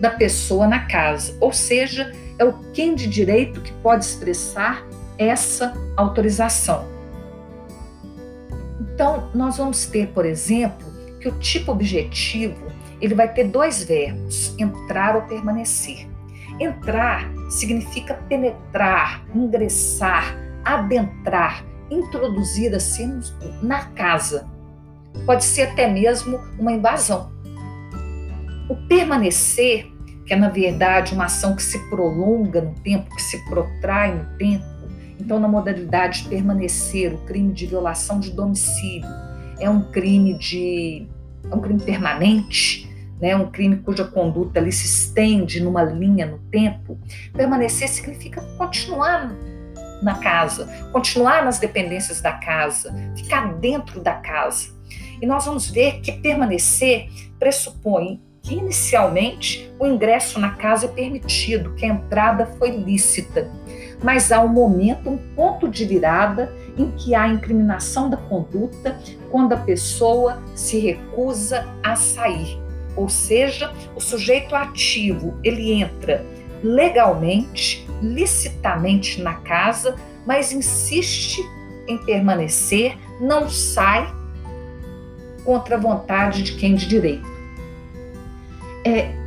da 0.00 0.10
pessoa 0.10 0.66
na 0.66 0.86
casa. 0.86 1.36
Ou 1.40 1.52
seja, 1.52 2.12
é 2.38 2.44
o 2.44 2.52
quem 2.72 2.94
de 2.94 3.06
direito 3.06 3.60
que 3.60 3.72
pode 3.82 4.04
expressar 4.04 4.86
essa 5.18 5.74
autorização. 5.96 6.99
Então, 9.00 9.30
nós 9.34 9.56
vamos 9.56 9.86
ter, 9.86 10.08
por 10.08 10.26
exemplo, 10.26 10.86
que 11.20 11.26
o 11.26 11.38
tipo 11.38 11.72
objetivo 11.72 12.66
ele 13.00 13.14
vai 13.14 13.32
ter 13.32 13.44
dois 13.44 13.82
verbos, 13.82 14.54
entrar 14.58 15.16
ou 15.16 15.22
permanecer. 15.22 16.06
Entrar 16.60 17.26
significa 17.48 18.12
penetrar, 18.28 19.24
ingressar, 19.34 20.36
adentrar, 20.62 21.64
introduzir 21.90 22.74
assim 22.74 23.20
na 23.62 23.86
casa. 23.86 24.46
Pode 25.24 25.44
ser 25.44 25.62
até 25.62 25.88
mesmo 25.88 26.38
uma 26.58 26.72
invasão. 26.72 27.32
O 28.68 28.76
permanecer, 28.86 29.90
que 30.26 30.34
é 30.34 30.36
na 30.36 30.50
verdade 30.50 31.14
uma 31.14 31.24
ação 31.24 31.56
que 31.56 31.62
se 31.62 31.78
prolonga 31.88 32.60
no 32.60 32.74
tempo, 32.74 33.16
que 33.16 33.22
se 33.22 33.42
protrai 33.48 34.14
no 34.14 34.36
tempo, 34.36 34.69
então, 35.20 35.38
na 35.38 35.46
modalidade 35.46 36.22
de 36.22 36.28
permanecer, 36.28 37.14
o 37.14 37.18
crime 37.18 37.52
de 37.52 37.66
violação 37.66 38.18
de 38.18 38.30
domicílio 38.30 39.08
é 39.58 39.68
um 39.68 39.82
crime 39.90 40.34
de 40.34 41.06
é 41.50 41.54
um 41.54 41.60
crime 41.60 41.80
permanente, 41.80 42.88
né? 43.20 43.36
Um 43.36 43.50
crime 43.50 43.76
cuja 43.76 44.04
conduta 44.04 44.58
ali 44.58 44.72
se 44.72 44.86
estende 44.86 45.60
numa 45.60 45.82
linha 45.82 46.26
no 46.26 46.38
tempo. 46.50 46.98
Permanecer 47.34 47.88
significa 47.88 48.40
continuar 48.56 49.30
na 50.02 50.18
casa, 50.18 50.66
continuar 50.92 51.44
nas 51.44 51.58
dependências 51.58 52.20
da 52.20 52.32
casa, 52.32 52.94
ficar 53.14 53.54
dentro 53.54 54.00
da 54.00 54.14
casa. 54.14 54.68
E 55.20 55.26
nós 55.26 55.44
vamos 55.44 55.70
ver 55.70 56.00
que 56.00 56.12
permanecer 56.12 57.08
pressupõe 57.38 58.22
que 58.42 58.54
inicialmente 58.54 59.70
o 59.78 59.86
ingresso 59.86 60.40
na 60.40 60.50
casa 60.52 60.86
é 60.86 60.88
permitido, 60.88 61.74
que 61.74 61.84
a 61.84 61.88
entrada 61.88 62.46
foi 62.58 62.70
lícita 62.70 63.50
mas 64.02 64.32
há 64.32 64.40
um 64.40 64.48
momento, 64.48 65.10
um 65.10 65.18
ponto 65.34 65.68
de 65.68 65.84
virada 65.84 66.52
em 66.76 66.90
que 66.92 67.14
há 67.14 67.28
incriminação 67.28 68.08
da 68.08 68.16
conduta 68.16 68.98
quando 69.30 69.52
a 69.52 69.58
pessoa 69.58 70.42
se 70.54 70.78
recusa 70.78 71.66
a 71.82 71.94
sair. 71.96 72.58
Ou 72.96 73.08
seja, 73.08 73.72
o 73.94 74.00
sujeito 74.00 74.54
ativo, 74.54 75.38
ele 75.44 75.72
entra 75.72 76.24
legalmente, 76.62 77.86
licitamente 78.02 79.22
na 79.22 79.34
casa, 79.34 79.96
mas 80.26 80.52
insiste 80.52 81.40
em 81.86 81.98
permanecer, 81.98 82.96
não 83.20 83.48
sai 83.48 84.12
contra 85.44 85.76
a 85.76 85.78
vontade 85.78 86.42
de 86.42 86.52
quem 86.52 86.74
de 86.74 86.86
direito. 86.86 87.28
É, 88.84 89.19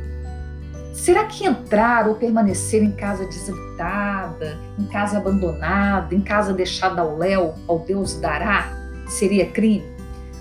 Será 1.04 1.24
que 1.24 1.44
entrar 1.44 2.08
ou 2.08 2.14
permanecer 2.14 2.82
em 2.82 2.90
casa 2.90 3.26
desabitada, 3.26 4.58
em 4.78 4.86
casa 4.86 5.18
abandonada, 5.18 6.14
em 6.14 6.20
casa 6.22 6.54
deixada 6.54 7.02
ao 7.02 7.18
léu, 7.18 7.52
ao 7.68 7.80
Deus 7.80 8.18
dará, 8.18 8.72
seria 9.06 9.44
crime? 9.44 9.84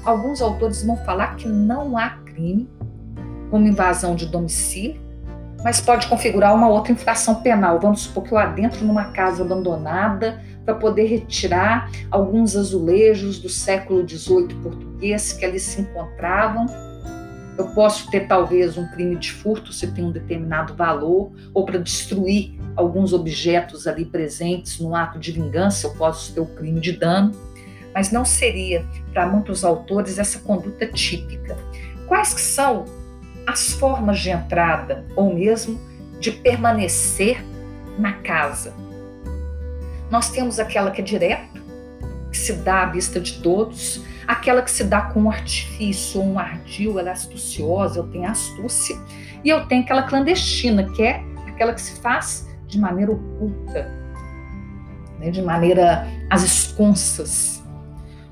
Alguns 0.06 0.42
autores 0.42 0.82
vão 0.82 0.96
falar 0.96 1.36
que 1.36 1.50
não 1.50 1.98
há 1.98 2.12
crime 2.12 2.70
como 3.52 3.68
invasão 3.68 4.16
de 4.16 4.26
domicílio, 4.26 5.02
mas 5.66 5.82
pode 5.82 6.08
configurar 6.08 6.56
uma 6.56 6.70
outra 6.70 6.94
infração 6.94 7.42
penal. 7.42 7.78
Vamos 7.82 8.04
supor 8.04 8.24
que 8.24 8.32
eu 8.32 8.38
adentro 8.38 8.86
numa 8.86 9.12
casa 9.12 9.44
abandonada 9.44 10.42
para 10.64 10.76
poder 10.76 11.08
retirar 11.08 11.92
alguns 12.10 12.56
azulejos 12.56 13.38
do 13.38 13.50
século 13.50 14.08
XVIII 14.08 14.56
português 14.64 15.34
que 15.34 15.44
ali 15.44 15.60
se 15.60 15.82
encontravam 15.82 16.68
eu 17.58 17.68
posso 17.70 18.10
ter 18.10 18.28
talvez 18.28 18.78
um 18.78 18.88
crime 18.88 19.16
de 19.16 19.32
furto 19.32 19.72
se 19.72 19.88
tem 19.88 20.04
um 20.04 20.12
determinado 20.12 20.74
valor, 20.74 21.32
ou 21.54 21.66
para 21.66 21.78
destruir 21.78 22.60
alguns 22.76 23.14
objetos 23.14 23.86
ali 23.86 24.06
presentes 24.06 24.80
num 24.80 24.96
ato 24.96 25.20
de 25.20 25.32
vingança, 25.32 25.88
eu 25.88 25.94
posso 25.94 26.34
ter 26.34 26.40
o 26.40 26.46
crime 26.46 26.80
de 26.80 26.94
dano, 26.94 27.32
mas 27.94 28.12
não 28.12 28.26
seria 28.26 28.84
para 29.14 29.28
muitos 29.28 29.64
autores 29.64 30.18
essa 30.18 30.40
conduta 30.40 30.88
típica. 30.88 31.56
Quais 32.08 32.34
que 32.34 32.42
são 32.42 32.86
as 33.46 33.74
formas 33.74 34.20
de 34.20 34.32
entrada 34.32 35.06
ou 35.16 35.34
mesmo 35.34 35.80
de 36.20 36.32
permanecer 36.32 37.44
na 38.00 38.14
casa? 38.14 38.74
Nós 40.10 40.30
temos 40.30 40.60
aquela 40.60 40.90
que 40.90 41.02
é 41.02 41.04
direta, 41.04 41.62
que 42.32 42.38
se 42.38 42.54
dá 42.54 42.84
à 42.84 42.86
vista 42.88 43.20
de 43.20 43.42
todos, 43.42 44.04
aquela 44.34 44.62
que 44.62 44.72
se 44.72 44.84
dá 44.84 45.02
com 45.02 45.22
um 45.22 45.32
artifício, 45.32 46.22
um 46.22 46.38
ardil, 46.38 47.00
ela 47.00 47.10
é 47.10 47.14
astuciosa, 47.14 48.00
eu 48.00 48.08
tenho 48.08 48.30
astúcia, 48.30 48.98
e 49.44 49.50
eu 49.50 49.66
tenho 49.68 49.84
aquela 49.84 50.04
clandestina, 50.04 50.90
que 50.92 51.04
é 51.04 51.24
aquela 51.48 51.74
que 51.74 51.82
se 51.82 52.00
faz 52.02 52.50
de 52.68 52.80
maneira 52.80 53.12
oculta, 53.12 53.90
né, 55.20 55.30
de 55.30 55.42
maneira 55.42 56.08
às 56.30 56.44
esconsas. 56.44 57.64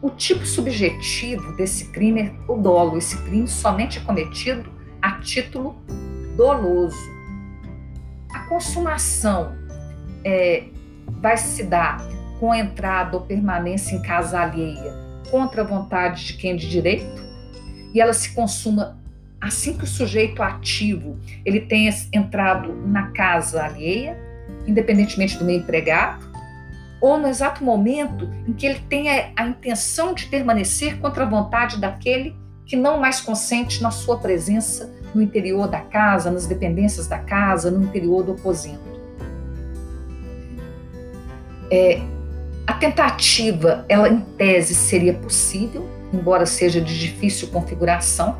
O 0.01 0.09
tipo 0.09 0.45
subjetivo 0.45 1.55
desse 1.55 1.91
crime 1.91 2.21
é 2.21 2.51
o 2.51 2.57
dolo. 2.57 2.97
Esse 2.97 3.15
crime 3.21 3.47
somente 3.47 3.99
é 3.99 4.01
cometido 4.01 4.71
a 4.99 5.19
título 5.19 5.75
doloso. 6.35 6.97
A 8.33 8.39
consumação 8.47 9.55
é, 10.25 10.63
vai 11.21 11.37
se 11.37 11.63
dar 11.63 12.01
com 12.39 12.55
entrada 12.55 13.15
ou 13.15 13.23
permanência 13.23 13.95
em 13.95 14.01
casa 14.01 14.39
alheia 14.39 15.00
contra 15.31 15.61
a 15.61 15.65
vontade 15.65 16.25
de 16.25 16.33
quem 16.33 16.51
é 16.51 16.55
de 16.55 16.69
direito 16.69 17.23
e 17.93 17.99
ela 17.99 18.13
se 18.13 18.33
consuma 18.33 18.99
assim 19.39 19.75
que 19.75 19.85
o 19.85 19.87
sujeito 19.87 20.43
ativo 20.43 21.17
ele 21.43 21.61
tenha 21.61 21.91
entrado 22.13 22.75
na 22.85 23.07
casa 23.07 23.63
alheia, 23.63 24.15
independentemente 24.67 25.37
do 25.37 25.43
meio 25.43 25.61
empregado, 25.61 26.29
ou 26.99 27.17
no 27.17 27.27
exato 27.27 27.63
momento 27.63 28.29
em 28.47 28.53
que 28.53 28.67
ele 28.67 28.79
tenha 28.87 29.31
a 29.35 29.47
intenção 29.47 30.13
de 30.13 30.27
permanecer 30.27 30.99
contra 30.99 31.23
a 31.23 31.27
vontade 31.29 31.79
daquele 31.79 32.35
que 32.65 32.75
não 32.75 32.99
mais 32.99 33.19
consente 33.19 33.81
na 33.81 33.89
sua 33.89 34.19
presença 34.19 34.93
no 35.13 35.21
interior 35.21 35.67
da 35.67 35.79
casa, 35.79 36.29
nas 36.29 36.45
dependências 36.45 37.07
da 37.07 37.17
casa, 37.17 37.71
no 37.71 37.83
interior 37.83 38.23
do 38.23 38.33
aposento. 38.33 38.91
É, 41.71 42.01
tentativa, 42.81 43.85
ela 43.87 44.09
em 44.09 44.19
tese 44.19 44.73
seria 44.73 45.13
possível, 45.13 45.87
embora 46.11 46.45
seja 46.47 46.81
de 46.81 46.99
difícil 46.99 47.47
configuração. 47.49 48.37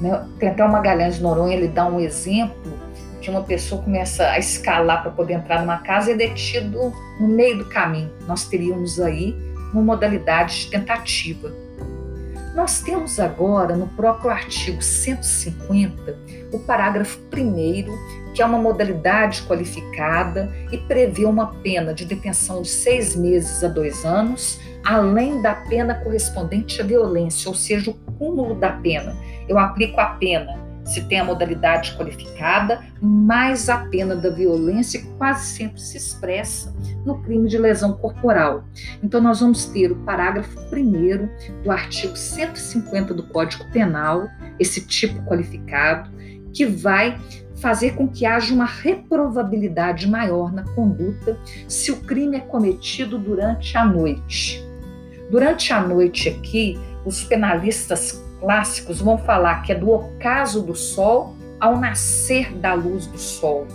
Né? 0.00 0.26
Tem 0.38 0.48
até 0.48 0.66
Magalhães 0.66 1.20
Noronha, 1.20 1.56
ele 1.56 1.68
dá 1.68 1.86
um 1.86 2.00
exemplo 2.00 2.72
de 3.20 3.30
uma 3.30 3.44
pessoa 3.44 3.80
começa 3.80 4.28
a 4.28 4.38
escalar 4.38 5.02
para 5.02 5.12
poder 5.12 5.34
entrar 5.34 5.60
numa 5.60 5.78
casa 5.78 6.10
e 6.10 6.14
é 6.14 6.16
detido 6.16 6.92
no 7.20 7.28
meio 7.28 7.58
do 7.58 7.66
caminho. 7.66 8.10
Nós 8.26 8.48
teríamos 8.48 8.98
aí 8.98 9.36
uma 9.72 9.80
modalidade 9.80 10.62
de 10.62 10.70
tentativa. 10.70 11.52
Nós 12.54 12.82
temos 12.82 13.18
agora, 13.18 13.74
no 13.74 13.88
próprio 13.88 14.30
artigo 14.30 14.82
150, 14.82 16.18
o 16.52 16.58
parágrafo 16.58 17.18
1 17.32 18.32
que 18.34 18.42
é 18.42 18.46
uma 18.46 18.58
modalidade 18.58 19.42
qualificada 19.42 20.50
e 20.70 20.78
prevê 20.78 21.24
uma 21.24 21.48
pena 21.62 21.92
de 21.92 22.04
detenção 22.04 22.62
de 22.62 22.68
seis 22.68 23.14
meses 23.14 23.62
a 23.62 23.68
dois 23.68 24.04
anos, 24.04 24.60
além 24.84 25.40
da 25.40 25.54
pena 25.54 25.94
correspondente 25.94 26.80
à 26.80 26.84
violência, 26.84 27.48
ou 27.48 27.54
seja, 27.54 27.90
o 27.90 27.94
cúmulo 28.18 28.54
da 28.54 28.70
pena. 28.70 29.16
Eu 29.48 29.58
aplico 29.58 30.00
a 30.00 30.06
pena 30.06 30.71
se 30.84 31.02
tem 31.04 31.20
a 31.20 31.24
modalidade 31.24 31.94
qualificada, 31.96 32.80
mais 33.00 33.68
a 33.68 33.78
pena 33.86 34.16
da 34.16 34.30
violência 34.30 35.02
quase 35.18 35.46
sempre 35.46 35.80
se 35.80 35.96
expressa 35.96 36.74
no 37.04 37.20
crime 37.22 37.48
de 37.48 37.58
lesão 37.58 37.92
corporal. 37.92 38.64
Então, 39.02 39.20
nós 39.20 39.40
vamos 39.40 39.66
ter 39.66 39.92
o 39.92 39.96
parágrafo 39.96 40.58
1 40.72 41.62
do 41.62 41.70
artigo 41.70 42.16
150 42.16 43.14
do 43.14 43.22
Código 43.24 43.64
Penal, 43.72 44.28
esse 44.58 44.86
tipo 44.86 45.22
qualificado, 45.24 46.10
que 46.52 46.66
vai 46.66 47.18
fazer 47.56 47.94
com 47.94 48.08
que 48.08 48.26
haja 48.26 48.52
uma 48.52 48.66
reprovabilidade 48.66 50.08
maior 50.08 50.52
na 50.52 50.64
conduta 50.74 51.38
se 51.68 51.92
o 51.92 51.96
crime 51.98 52.36
é 52.36 52.40
cometido 52.40 53.16
durante 53.18 53.78
a 53.78 53.84
noite. 53.84 54.62
Durante 55.30 55.72
a 55.72 55.80
noite 55.80 56.28
aqui, 56.28 56.78
os 57.04 57.22
penalistas 57.24 58.21
clássicos 58.42 59.00
vão 59.00 59.16
falar 59.16 59.62
que 59.62 59.70
é 59.70 59.74
do 59.74 59.88
ocaso 59.88 60.60
do 60.62 60.74
sol 60.74 61.36
ao 61.60 61.78
nascer 61.78 62.52
da 62.54 62.74
luz 62.74 63.06
do 63.06 63.16
sol. 63.16 63.68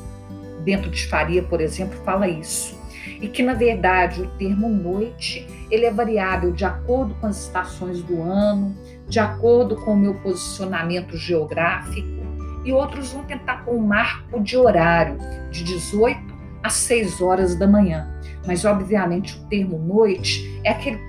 Bento 0.59 0.89
de 0.89 1.07
Faria, 1.07 1.41
por 1.41 1.61
exemplo, 1.61 1.97
fala 2.03 2.27
isso. 2.27 2.77
E 3.21 3.29
que, 3.29 3.41
na 3.41 3.53
verdade, 3.53 4.21
o 4.21 4.27
termo 4.31 4.67
noite 4.67 5.47
ele 5.71 5.85
é 5.85 5.91
variável 5.91 6.51
de 6.51 6.65
acordo 6.65 7.15
com 7.15 7.27
as 7.27 7.45
estações 7.45 8.03
do 8.03 8.21
ano, 8.21 8.75
de 9.07 9.19
acordo 9.19 9.77
com 9.77 9.93
o 9.93 9.97
meu 9.97 10.15
posicionamento 10.15 11.15
geográfico, 11.15 12.27
e 12.65 12.73
outros 12.73 13.13
vão 13.13 13.23
tentar 13.23 13.63
pôr 13.63 13.73
um 13.73 13.87
marco 13.87 14.41
de 14.41 14.57
horário 14.57 15.17
de 15.49 15.63
18 15.63 16.19
às 16.61 16.73
6 16.73 17.21
horas 17.21 17.55
da 17.55 17.65
manhã. 17.65 18.13
Mas, 18.45 18.65
obviamente, 18.65 19.37
o 19.37 19.45
termo 19.47 19.77
noite 19.77 20.59
é 20.65 20.71
aquele, 20.71 20.99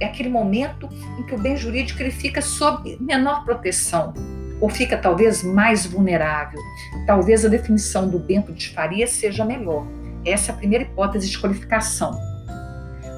é 0.00 0.06
aquele 0.06 0.28
momento 0.28 0.88
em 1.18 1.22
que 1.22 1.34
o 1.34 1.38
bem 1.38 1.56
jurídico 1.56 2.02
ele 2.02 2.10
fica 2.10 2.40
sob 2.40 2.96
menor 3.00 3.44
proteção, 3.44 4.14
ou 4.60 4.68
fica 4.68 4.96
talvez 4.96 5.42
mais 5.42 5.86
vulnerável. 5.86 6.60
Talvez 7.06 7.44
a 7.44 7.48
definição 7.48 8.08
do 8.08 8.18
Bento 8.18 8.52
de 8.52 8.70
Faria 8.70 9.06
seja 9.06 9.44
melhor. 9.44 9.86
Essa 10.24 10.52
é 10.52 10.54
a 10.54 10.58
primeira 10.58 10.84
hipótese 10.84 11.30
de 11.30 11.38
qualificação. 11.38 12.18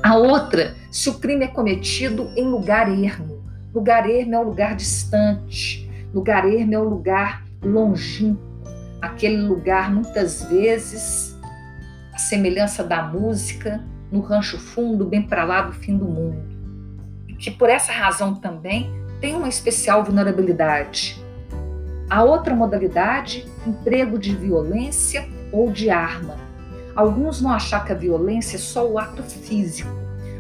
A 0.03 0.17
outra, 0.17 0.75
se 0.91 1.09
o 1.09 1.15
crime 1.15 1.45
é 1.45 1.49
cometido 1.49 2.31
em 2.37 2.45
lugar 2.45 2.89
ermo. 2.89 3.43
Lugar 3.73 4.09
ermo 4.09 4.35
é 4.35 4.39
um 4.39 4.43
lugar 4.43 4.77
distante. 4.77 5.89
Lugar 6.13 6.45
ermo 6.45 6.75
é 6.75 6.79
um 6.79 6.89
lugar 6.89 7.45
longínquo, 7.65 8.43
aquele 9.01 9.41
lugar 9.43 9.93
muitas 9.93 10.45
vezes 10.45 11.39
a 12.13 12.19
semelhança 12.19 12.85
da 12.85 13.03
música 13.03 13.83
no 14.11 14.21
rancho 14.21 14.59
fundo, 14.59 15.07
bem 15.07 15.23
para 15.23 15.45
lá 15.45 15.63
do 15.63 15.73
fim 15.73 15.97
do 15.97 16.05
mundo. 16.05 16.52
Que 17.43 17.51
por 17.51 17.69
essa 17.69 17.91
razão 17.91 18.37
também 18.37 18.89
tem 19.21 19.35
uma 19.35 19.49
especial 19.49 20.05
vulnerabilidade. 20.05 21.21
A 22.09 22.23
outra 22.23 22.55
modalidade, 22.55 23.49
emprego 23.67 24.17
de 24.17 24.33
violência 24.33 25.29
ou 25.51 25.69
de 25.69 25.91
arma. 25.91 26.37
Alguns 26.95 27.41
vão 27.41 27.51
achar 27.51 27.85
que 27.85 27.91
a 27.91 27.97
violência 27.97 28.55
é 28.55 28.61
só 28.61 28.89
o 28.89 28.97
ato 28.97 29.25
físico, 29.25 29.91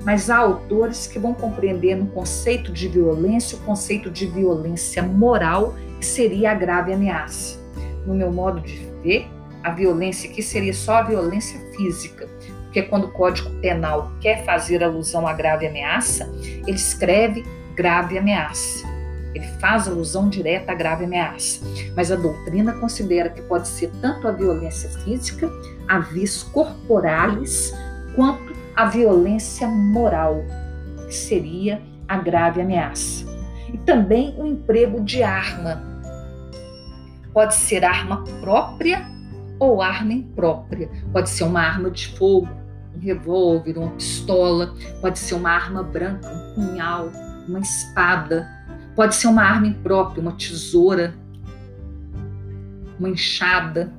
mas 0.04 0.30
há 0.30 0.36
autores 0.36 1.08
que 1.08 1.18
vão 1.18 1.34
compreender 1.34 1.96
no 1.96 2.06
conceito 2.06 2.70
de 2.70 2.86
violência 2.86 3.58
o 3.58 3.62
conceito 3.62 4.08
de 4.08 4.26
violência 4.26 5.02
moral 5.02 5.74
que 5.98 6.06
seria 6.06 6.52
a 6.52 6.54
grave 6.54 6.92
ameaça. 6.92 7.58
No 8.06 8.14
meu 8.14 8.30
modo 8.30 8.60
de 8.60 8.86
ver, 9.02 9.28
a 9.64 9.70
violência 9.70 10.30
aqui 10.30 10.40
seria 10.40 10.72
só 10.72 10.98
a 10.98 11.02
violência 11.02 11.58
física, 11.74 12.28
porque 12.72 12.84
quando 12.84 13.04
o 13.04 13.10
Código 13.10 13.50
Penal 13.60 14.10
quer 14.18 14.46
fazer 14.46 14.82
alusão 14.82 15.28
à 15.28 15.34
grave 15.34 15.66
ameaça, 15.66 16.24
ele 16.66 16.72
escreve 16.72 17.44
grave 17.76 18.16
ameaça. 18.16 18.90
Ele 19.34 19.46
faz 19.60 19.86
alusão 19.86 20.30
direta 20.30 20.72
à 20.72 20.74
grave 20.74 21.04
ameaça. 21.04 21.62
Mas 21.94 22.10
a 22.10 22.16
doutrina 22.16 22.72
considera 22.72 23.28
que 23.28 23.42
pode 23.42 23.68
ser 23.68 23.90
tanto 24.00 24.26
a 24.26 24.32
violência 24.32 24.88
física, 25.00 25.50
a 25.86 25.98
vis 25.98 26.42
corporalis, 26.44 27.74
quanto 28.16 28.54
a 28.74 28.86
violência 28.86 29.68
moral, 29.68 30.42
que 31.06 31.14
seria 31.14 31.82
a 32.08 32.16
grave 32.16 32.62
ameaça. 32.62 33.26
E 33.70 33.76
também 33.76 34.34
o 34.38 34.46
emprego 34.46 34.98
de 35.02 35.22
arma, 35.22 35.92
Pode 37.34 37.54
ser 37.54 37.82
arma 37.82 38.24
própria 38.42 39.06
ou 39.58 39.80
arma 39.80 40.12
imprópria. 40.12 40.90
Pode 41.12 41.30
ser 41.30 41.44
uma 41.44 41.62
arma 41.62 41.90
de 41.90 42.08
fogo, 42.08 42.61
revólver, 43.02 43.76
uma 43.76 43.90
pistola, 43.90 44.74
pode 45.00 45.18
ser 45.18 45.34
uma 45.34 45.50
arma 45.50 45.82
branca, 45.82 46.28
um 46.28 46.54
punhal, 46.54 47.10
uma 47.48 47.58
espada, 47.58 48.48
pode 48.94 49.16
ser 49.16 49.26
uma 49.26 49.42
arma 49.42 49.66
imprópria, 49.66 50.22
uma 50.22 50.32
tesoura, 50.32 51.14
uma 52.98 53.08
enxada. 53.08 53.92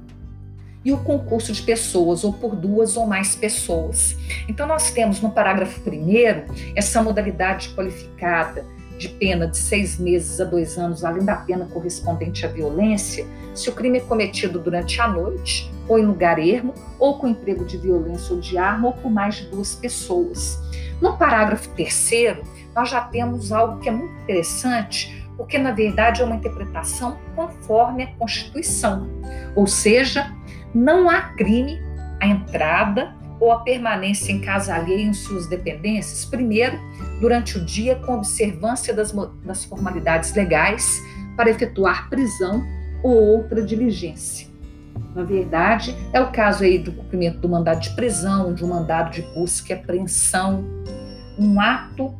E 0.85 0.91
o 0.91 0.97
concurso 0.97 1.53
de 1.53 1.61
pessoas, 1.61 2.25
ou 2.25 2.33
por 2.33 2.57
duas 2.57 2.97
ou 2.97 3.07
mais 3.07 3.35
pessoas. 3.35 4.17
Então, 4.49 4.67
nós 4.67 4.91
temos 4.91 5.21
no 5.21 5.31
parágrafo 5.31 5.79
primeiro 5.79 6.43
essa 6.75 7.01
modalidade 7.01 7.69
qualificada 7.69 8.65
de 8.97 9.09
pena 9.09 9.47
de 9.47 9.57
seis 9.57 9.99
meses 9.99 10.39
a 10.39 10.45
dois 10.45 10.77
anos, 10.77 11.03
além 11.03 11.25
da 11.25 11.35
pena 11.35 11.65
correspondente 11.65 12.45
à 12.45 12.49
violência, 12.49 13.25
se 13.53 13.69
o 13.69 13.73
crime 13.73 13.99
é 13.99 14.01
cometido 14.01 14.59
durante 14.59 14.99
a 15.01 15.07
noite, 15.07 15.71
ou 15.87 15.99
em 15.99 16.05
lugar 16.05 16.39
ermo, 16.39 16.73
ou 16.99 17.17
com 17.17 17.27
emprego 17.27 17.65
de 17.65 17.77
violência 17.77 18.33
ou 18.33 18.39
de 18.39 18.57
arma, 18.57 18.87
ou 18.87 18.93
por 18.93 19.11
mais 19.11 19.35
de 19.35 19.47
duas 19.47 19.75
pessoas. 19.75 20.59
No 21.01 21.17
parágrafo 21.17 21.69
terceiro, 21.69 22.43
nós 22.75 22.89
já 22.89 23.01
temos 23.01 23.51
algo 23.51 23.79
que 23.79 23.89
é 23.89 23.91
muito 23.91 24.13
interessante, 24.23 25.27
porque 25.35 25.57
na 25.57 25.71
verdade 25.71 26.21
é 26.21 26.25
uma 26.25 26.35
interpretação 26.35 27.17
conforme 27.35 28.03
a 28.03 28.07
Constituição, 28.15 29.09
ou 29.55 29.67
seja, 29.67 30.31
não 30.73 31.09
há 31.09 31.21
crime 31.35 31.81
a 32.19 32.27
entrada 32.27 33.15
ou 33.39 33.51
a 33.51 33.59
permanência 33.59 34.31
em 34.31 34.39
casa 34.39 34.73
alheia 34.73 35.03
em 35.03 35.13
suas 35.13 35.47
dependências, 35.47 36.23
primeiro, 36.23 36.79
durante 37.23 37.57
o 37.57 37.63
dia, 37.63 37.95
com 37.95 38.15
observância 38.15 38.93
das, 38.93 39.13
das 39.45 39.63
formalidades 39.63 40.33
legais 40.35 41.01
para 41.37 41.49
efetuar 41.49 42.09
prisão 42.09 42.61
ou 43.01 43.15
outra 43.15 43.63
diligência. 43.63 44.49
Na 45.15 45.23
verdade, 45.23 45.95
é 46.11 46.19
o 46.19 46.33
caso 46.33 46.65
aí 46.65 46.77
do 46.77 46.91
cumprimento 46.91 47.39
do 47.39 47.47
mandado 47.47 47.79
de 47.79 47.91
prisão, 47.91 48.53
de 48.53 48.65
um 48.65 48.67
mandado 48.67 49.11
de 49.11 49.21
busca 49.33 49.71
e 49.71 49.73
apreensão, 49.73 50.65
um 51.39 51.61
ato 51.61 52.13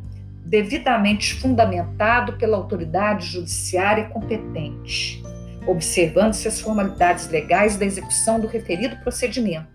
devidamente 0.45 1.33
fundamentado 1.35 2.37
pela 2.37 2.55
autoridade 2.55 3.25
judiciária 3.25 4.05
competente, 4.05 5.21
observando-se 5.67 6.47
as 6.47 6.61
formalidades 6.61 7.27
legais 7.27 7.75
da 7.75 7.83
execução 7.83 8.39
do 8.39 8.47
referido 8.47 8.95
procedimento 9.03 9.67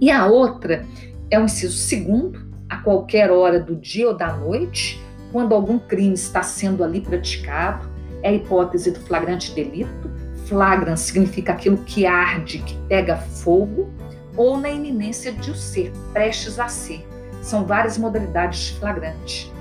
e 0.00 0.08
a 0.08 0.26
outra 0.26 0.86
é 1.30 1.38
o 1.40 1.44
inciso 1.44 1.76
segundo, 1.76 2.47
a 2.68 2.76
qualquer 2.78 3.30
hora 3.30 3.58
do 3.58 3.74
dia 3.74 4.08
ou 4.08 4.14
da 4.14 4.32
noite, 4.32 5.02
quando 5.32 5.54
algum 5.54 5.78
crime 5.78 6.14
está 6.14 6.42
sendo 6.42 6.84
ali 6.84 7.00
praticado, 7.00 7.88
é 8.22 8.28
a 8.28 8.32
hipótese 8.32 8.90
do 8.90 9.00
flagrante 9.00 9.52
delito. 9.54 10.10
Flagram 10.46 10.96
significa 10.96 11.52
aquilo 11.52 11.78
que 11.78 12.06
arde, 12.06 12.58
que 12.58 12.74
pega 12.88 13.16
fogo, 13.16 13.90
ou 14.36 14.56
na 14.56 14.70
iminência 14.70 15.32
de 15.32 15.50
o 15.50 15.54
ser, 15.54 15.92
prestes 16.12 16.58
a 16.58 16.68
ser. 16.68 17.06
São 17.42 17.66
várias 17.66 17.98
modalidades 17.98 18.60
de 18.60 18.78
flagrante. 18.78 19.52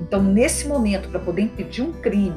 Então, 0.00 0.22
nesse 0.22 0.68
momento, 0.68 1.08
para 1.08 1.20
poder 1.20 1.42
impedir 1.42 1.82
um 1.82 1.92
crime, 1.92 2.36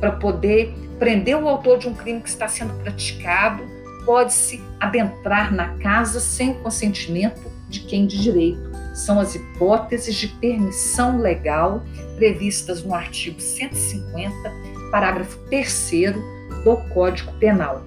para 0.00 0.12
poder 0.12 0.74
prender 0.98 1.36
o 1.36 1.48
autor 1.48 1.78
de 1.78 1.88
um 1.88 1.94
crime 1.94 2.20
que 2.20 2.28
está 2.28 2.46
sendo 2.46 2.72
praticado, 2.82 3.64
pode-se 4.04 4.62
adentrar 4.78 5.52
na 5.52 5.76
casa 5.78 6.20
sem 6.20 6.54
consentimento 6.54 7.50
de 7.68 7.80
quem 7.80 8.06
de 8.06 8.20
direito. 8.20 8.73
São 8.94 9.20
as 9.20 9.34
hipóteses 9.34 10.14
de 10.14 10.28
permissão 10.28 11.18
legal 11.18 11.82
previstas 12.16 12.82
no 12.82 12.94
artigo 12.94 13.38
150, 13.40 14.34
parágrafo 14.90 15.36
3 15.50 16.14
do 16.64 16.78
Código 16.94 17.30
Penal. 17.34 17.82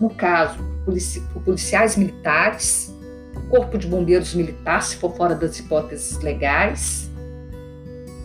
no 0.00 0.10
caso, 0.10 0.58
por 0.84 1.42
policiais 1.42 1.96
militares, 1.96 2.92
Corpo 3.48 3.76
de 3.76 3.86
Bombeiros 3.86 4.34
Militar, 4.34 4.82
se 4.82 4.96
for 4.96 5.14
fora 5.14 5.34
das 5.34 5.58
hipóteses 5.58 6.18
legais, 6.20 7.10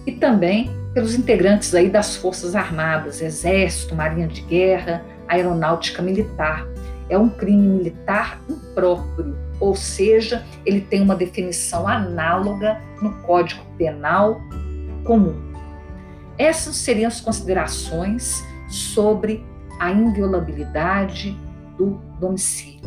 e 0.05 0.13
também 0.13 0.71
pelos 0.93 1.13
integrantes 1.13 1.75
aí 1.75 1.89
das 1.89 2.15
Forças 2.15 2.55
Armadas, 2.55 3.21
Exército, 3.21 3.93
Marinha 3.93 4.27
de 4.27 4.41
Guerra, 4.41 5.03
aeronáutica 5.27 6.01
militar. 6.01 6.65
É 7.09 7.17
um 7.17 7.29
crime 7.29 7.67
militar 7.67 8.41
impróprio, 8.49 9.35
ou 9.59 9.75
seja, 9.75 10.45
ele 10.65 10.81
tem 10.81 11.01
uma 11.01 11.15
definição 11.15 11.87
análoga 11.87 12.81
no 13.01 13.13
Código 13.21 13.63
Penal 13.77 14.41
comum. 15.03 15.35
Essas 16.37 16.75
seriam 16.75 17.07
as 17.07 17.21
considerações 17.21 18.43
sobre 18.69 19.43
a 19.79 19.91
inviolabilidade 19.91 21.37
do 21.77 21.99
domicílio. 22.19 22.81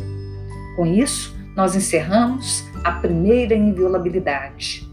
Com 0.76 0.86
isso, 0.86 1.36
nós 1.56 1.74
encerramos 1.74 2.64
a 2.84 2.92
primeira 2.92 3.54
inviolabilidade, 3.54 4.89